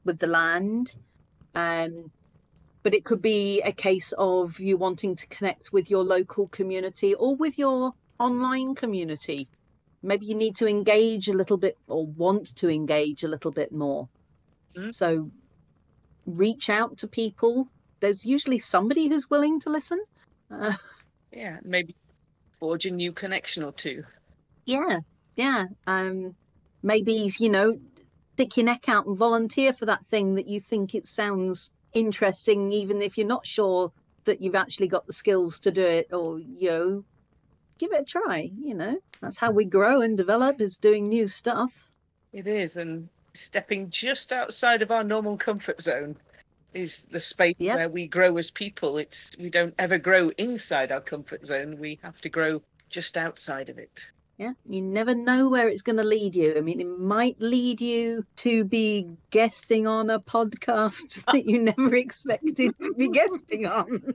with 0.04 0.18
the 0.20 0.28
land. 0.28 0.94
Um, 1.56 2.12
but 2.84 2.94
it 2.94 3.04
could 3.04 3.20
be 3.20 3.60
a 3.62 3.72
case 3.72 4.12
of 4.16 4.60
you 4.60 4.76
wanting 4.76 5.16
to 5.16 5.26
connect 5.26 5.72
with 5.72 5.90
your 5.90 6.04
local 6.04 6.46
community 6.48 7.14
or 7.14 7.34
with 7.34 7.58
your 7.58 7.94
online 8.20 8.74
community. 8.76 9.48
Maybe 10.02 10.26
you 10.26 10.34
need 10.34 10.56
to 10.56 10.66
engage 10.66 11.28
a 11.28 11.32
little 11.32 11.56
bit 11.56 11.78
or 11.86 12.06
want 12.06 12.56
to 12.56 12.68
engage 12.68 13.22
a 13.22 13.28
little 13.28 13.52
bit 13.52 13.72
more. 13.72 14.08
Mm. 14.74 14.92
So 14.92 15.30
reach 16.26 16.68
out 16.70 16.98
to 16.98 17.08
people. 17.08 17.68
There's 18.00 18.24
usually 18.24 18.58
somebody 18.58 19.08
who's 19.08 19.30
willing 19.30 19.60
to 19.60 19.70
listen. 19.70 20.02
Uh, 20.50 20.74
Yeah, 21.32 21.58
maybe 21.64 21.94
forge 22.60 22.86
a 22.86 22.90
new 22.90 23.12
connection 23.12 23.62
or 23.62 23.72
two. 23.72 24.04
Yeah, 24.64 25.00
yeah. 25.34 25.66
Um, 25.86 26.34
maybe 26.82 27.30
you 27.38 27.48
know, 27.48 27.78
stick 28.34 28.56
your 28.56 28.66
neck 28.66 28.88
out 28.88 29.06
and 29.06 29.16
volunteer 29.16 29.72
for 29.72 29.86
that 29.86 30.06
thing 30.06 30.34
that 30.34 30.46
you 30.46 30.60
think 30.60 30.94
it 30.94 31.06
sounds 31.06 31.72
interesting, 31.94 32.70
even 32.72 33.02
if 33.02 33.16
you're 33.16 33.26
not 33.26 33.46
sure 33.46 33.92
that 34.24 34.40
you've 34.40 34.54
actually 34.54 34.88
got 34.88 35.06
the 35.06 35.12
skills 35.12 35.58
to 35.60 35.70
do 35.70 35.84
it, 35.84 36.12
or 36.12 36.38
you 36.38 36.68
know, 36.68 37.04
give 37.82 37.92
it 37.92 38.02
a 38.02 38.04
try. 38.04 38.48
You 38.62 38.74
know, 38.74 38.96
that's 39.20 39.38
how 39.38 39.50
we 39.50 39.64
grow 39.64 40.02
and 40.02 40.16
develop 40.16 40.60
is 40.60 40.76
doing 40.76 41.08
new 41.08 41.26
stuff. 41.26 41.90
It 42.32 42.46
is, 42.46 42.76
and 42.76 43.08
stepping 43.34 43.90
just 43.90 44.32
outside 44.32 44.82
of 44.82 44.92
our 44.92 45.02
normal 45.02 45.36
comfort 45.36 45.80
zone 45.80 46.16
is 46.74 47.02
the 47.10 47.20
space 47.20 47.56
Yeah. 47.58 47.74
where 47.74 47.88
we 47.88 48.06
grow 48.06 48.36
as 48.38 48.50
people. 48.52 48.98
It's 48.98 49.36
we 49.36 49.50
don't 49.50 49.74
ever 49.78 49.98
grow 49.98 50.30
inside 50.38 50.92
our 50.92 51.00
comfort 51.00 51.44
zone. 51.44 51.76
We 51.78 51.98
have 52.02 52.18
to 52.20 52.28
grow 52.28 52.62
just 52.88 53.16
outside 53.16 53.68
of 53.68 53.78
it. 53.78 54.04
Yeah, 54.38 54.52
you 54.64 54.80
never 54.80 55.14
know 55.14 55.48
where 55.48 55.68
it's 55.68 55.82
going 55.82 55.98
to 55.98 56.04
lead 56.04 56.34
you. 56.34 56.54
I 56.56 56.60
mean, 56.60 56.80
it 56.80 56.98
might 56.98 57.38
lead 57.40 57.80
you 57.80 58.24
to 58.36 58.64
be 58.64 59.08
guesting 59.30 59.86
on 59.86 60.08
a 60.08 60.18
podcast 60.20 61.24
that 61.32 61.46
you 61.46 61.58
never 61.58 61.94
expected 61.96 62.56
to 62.80 62.94
be 62.94 63.08
guesting 63.08 63.66
on. 63.66 64.14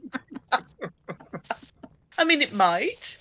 I 2.18 2.24
mean, 2.24 2.42
it 2.42 2.54
might. 2.54 3.18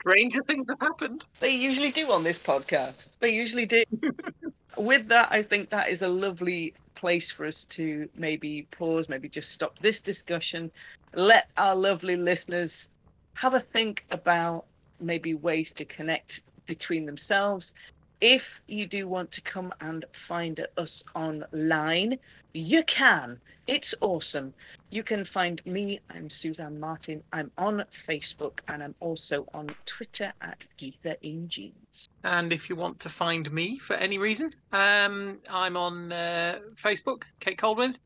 Stranger 0.00 0.42
things 0.44 0.66
have 0.68 0.80
happened. 0.80 1.24
they 1.40 1.50
usually 1.50 1.90
do 1.90 2.10
on 2.12 2.22
this 2.22 2.38
podcast. 2.38 3.10
They 3.20 3.30
usually 3.30 3.66
do. 3.66 3.82
With 4.76 5.08
that, 5.08 5.28
I 5.32 5.42
think 5.42 5.70
that 5.70 5.88
is 5.88 6.02
a 6.02 6.08
lovely 6.08 6.74
place 6.94 7.30
for 7.30 7.44
us 7.46 7.64
to 7.64 8.08
maybe 8.14 8.66
pause, 8.70 9.08
maybe 9.08 9.28
just 9.28 9.50
stop 9.50 9.78
this 9.80 10.00
discussion, 10.00 10.70
let 11.14 11.48
our 11.56 11.74
lovely 11.74 12.16
listeners 12.16 12.88
have 13.34 13.54
a 13.54 13.60
think 13.60 14.04
about 14.10 14.64
maybe 15.00 15.34
ways 15.34 15.72
to 15.74 15.84
connect 15.84 16.40
between 16.66 17.06
themselves. 17.06 17.74
If 18.20 18.60
you 18.66 18.86
do 18.86 19.06
want 19.08 19.30
to 19.32 19.40
come 19.42 19.72
and 19.80 20.04
find 20.12 20.66
us 20.78 21.04
online, 21.14 22.18
you 22.56 22.82
can. 22.84 23.38
It's 23.66 23.94
awesome. 24.00 24.54
You 24.90 25.02
can 25.02 25.24
find 25.24 25.64
me. 25.66 26.00
I'm 26.08 26.30
Suzanne 26.30 26.80
Martin. 26.80 27.22
I'm 27.32 27.50
on 27.58 27.84
Facebook 28.08 28.60
and 28.68 28.82
I'm 28.82 28.94
also 29.00 29.46
on 29.52 29.68
Twitter 29.84 30.32
at 30.40 30.66
Geetha 30.76 31.16
in 31.22 31.48
Jeans. 31.48 32.08
And 32.24 32.52
if 32.52 32.70
you 32.70 32.76
want 32.76 33.00
to 33.00 33.08
find 33.08 33.50
me 33.52 33.78
for 33.78 33.94
any 33.94 34.18
reason, 34.18 34.54
um, 34.72 35.38
I'm 35.50 35.76
on 35.76 36.12
uh, 36.12 36.60
Facebook, 36.76 37.24
Kate 37.40 37.58
Coldwind. 37.58 37.98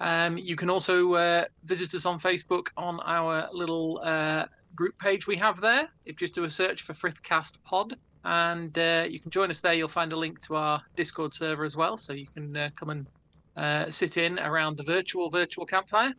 Um, 0.00 0.36
you 0.36 0.56
can 0.56 0.68
also 0.68 1.14
uh, 1.14 1.44
visit 1.64 1.94
us 1.94 2.04
on 2.04 2.18
Facebook 2.20 2.68
on 2.76 3.00
our 3.00 3.48
little 3.52 4.00
uh, 4.02 4.46
group 4.74 4.98
page 4.98 5.26
we 5.26 5.36
have 5.36 5.60
there. 5.60 5.88
If 6.04 6.16
just 6.16 6.34
do 6.34 6.44
a 6.44 6.50
search 6.50 6.82
for 6.82 6.92
Frithcast 6.94 7.58
Pod, 7.64 7.96
and 8.24 8.76
uh, 8.78 9.06
you 9.08 9.20
can 9.20 9.30
join 9.30 9.50
us 9.50 9.60
there. 9.60 9.72
You'll 9.72 9.88
find 9.88 10.12
a 10.12 10.16
link 10.16 10.40
to 10.42 10.56
our 10.56 10.82
Discord 10.96 11.32
server 11.32 11.64
as 11.64 11.76
well, 11.76 11.96
so 11.96 12.12
you 12.12 12.26
can 12.34 12.56
uh, 12.56 12.70
come 12.76 12.90
and 12.90 13.06
uh, 13.56 13.90
sit 13.90 14.16
in 14.16 14.38
around 14.38 14.76
the 14.76 14.82
virtual 14.82 15.30
virtual 15.30 15.66
campfire. 15.66 16.14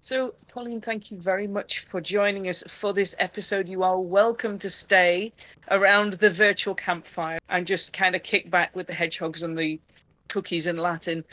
So, 0.00 0.34
Pauline, 0.48 0.80
thank 0.80 1.12
you 1.12 1.18
very 1.18 1.46
much 1.46 1.86
for 1.86 2.00
joining 2.00 2.48
us 2.48 2.64
for 2.66 2.92
this 2.92 3.14
episode. 3.20 3.68
You 3.68 3.84
are 3.84 4.00
welcome 4.00 4.58
to 4.58 4.68
stay 4.68 5.32
around 5.70 6.14
the 6.14 6.28
virtual 6.28 6.74
campfire 6.74 7.38
and 7.48 7.66
just 7.66 7.92
kind 7.92 8.16
of 8.16 8.24
kick 8.24 8.50
back 8.50 8.74
with 8.74 8.88
the 8.88 8.94
hedgehogs 8.94 9.44
and 9.44 9.56
the 9.56 9.80
cookies 10.28 10.66
in 10.66 10.76
Latin 10.76 11.24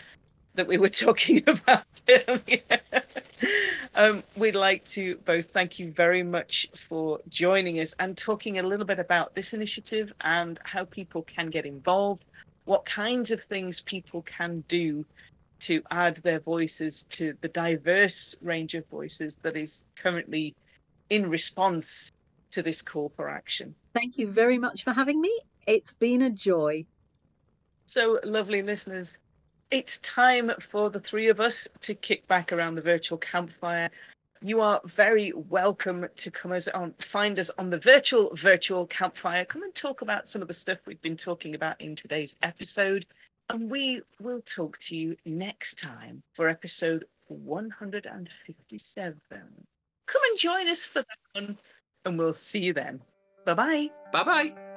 that 0.54 0.68
we 0.68 0.78
were 0.78 0.90
talking 1.06 1.44
about 1.48 1.84
um, 3.96 4.24
we'd 4.36 4.56
like 4.56 4.86
to 4.86 5.18
both 5.26 5.50
thank 5.52 5.80
you 5.80 5.92
very 5.92 6.24
much 6.24 6.68
for 6.76 7.20
joining 7.30 7.80
us 7.80 7.94
and 8.00 8.18
talking 8.18 8.60
a 8.60 8.64
little 8.64 8.86
bit 8.86 9.00
about 9.00 9.34
this 9.36 9.54
initiative 9.54 10.14
and 10.22 10.60
how 10.64 10.86
people 10.86 11.24
can 11.24 11.48
get 11.50 11.66
involved, 11.66 12.24
what 12.66 12.86
kinds 12.86 13.32
of 13.32 13.44
things 13.44 13.82
people 13.82 14.22
can 14.24 14.64
do 14.68 15.06
to 15.60 15.82
add 15.92 16.18
their 16.18 16.40
voices 16.40 17.06
to 17.10 17.34
the 17.42 17.50
diverse 17.50 18.36
range 18.42 18.76
of 18.76 18.88
voices 18.88 19.38
that 19.42 19.56
is 19.56 19.84
currently 19.96 20.56
in 21.10 21.30
response 21.30 22.12
to 22.52 22.64
this 22.64 22.82
call 22.82 23.12
for 23.16 23.30
action. 23.30 23.76
Thank 23.94 24.18
you 24.18 24.28
very 24.28 24.58
much 24.58 24.84
for 24.84 24.94
having 24.94 25.20
me. 25.22 25.40
It's 25.68 25.94
been 25.94 26.22
a 26.22 26.30
joy. 26.30 26.86
So, 27.86 28.20
lovely 28.24 28.62
listeners, 28.62 29.18
it's 29.72 30.00
time 30.00 30.52
for 30.60 30.90
the 30.90 31.00
three 31.00 31.28
of 31.28 31.40
us 31.40 31.68
to 31.82 31.94
kick 31.94 32.28
back 32.28 32.52
around 32.52 32.76
the 32.76 32.82
virtual 32.82 33.18
campfire. 33.18 33.90
You 34.42 34.62
are 34.62 34.82
very 34.86 35.34
welcome 35.36 36.08
to 36.16 36.32
come 36.32 36.54
us 36.54 36.68
on, 36.70 36.94
find 37.00 37.38
us 37.38 37.52
on 37.58 37.70
the 37.70 37.78
virtual 37.78 38.34
virtual 38.36 38.88
campfire. 38.88 39.46
Come 39.46 39.64
and 39.64 39.76
talk 39.76 40.02
about 40.02 40.28
some 40.28 40.42
of 40.42 40.48
the 40.48 40.54
stuff 40.54 40.80
we've 40.86 41.02
been 41.02 41.18
talking 41.18 41.56
about 41.56 41.82
in 41.82 41.94
today's 41.96 42.38
episode. 42.42 43.06
And 43.50 43.70
we 43.70 44.02
will 44.20 44.42
talk 44.42 44.78
to 44.80 44.96
you 44.96 45.18
next 45.26 45.80
time 45.80 46.22
for 46.34 46.48
episode 46.48 47.06
157. 47.28 49.22
Come 50.06 50.22
and 50.30 50.40
join 50.40 50.68
us 50.68 50.86
for 50.86 51.00
that 51.00 51.18
one, 51.34 51.58
and 52.06 52.20
we'll 52.20 52.34
see 52.34 52.60
you 52.60 52.74
then. 52.74 53.02
Bye 53.46 53.54
bye. 53.56 53.90
Bye 54.12 54.24
bye. 54.24 54.69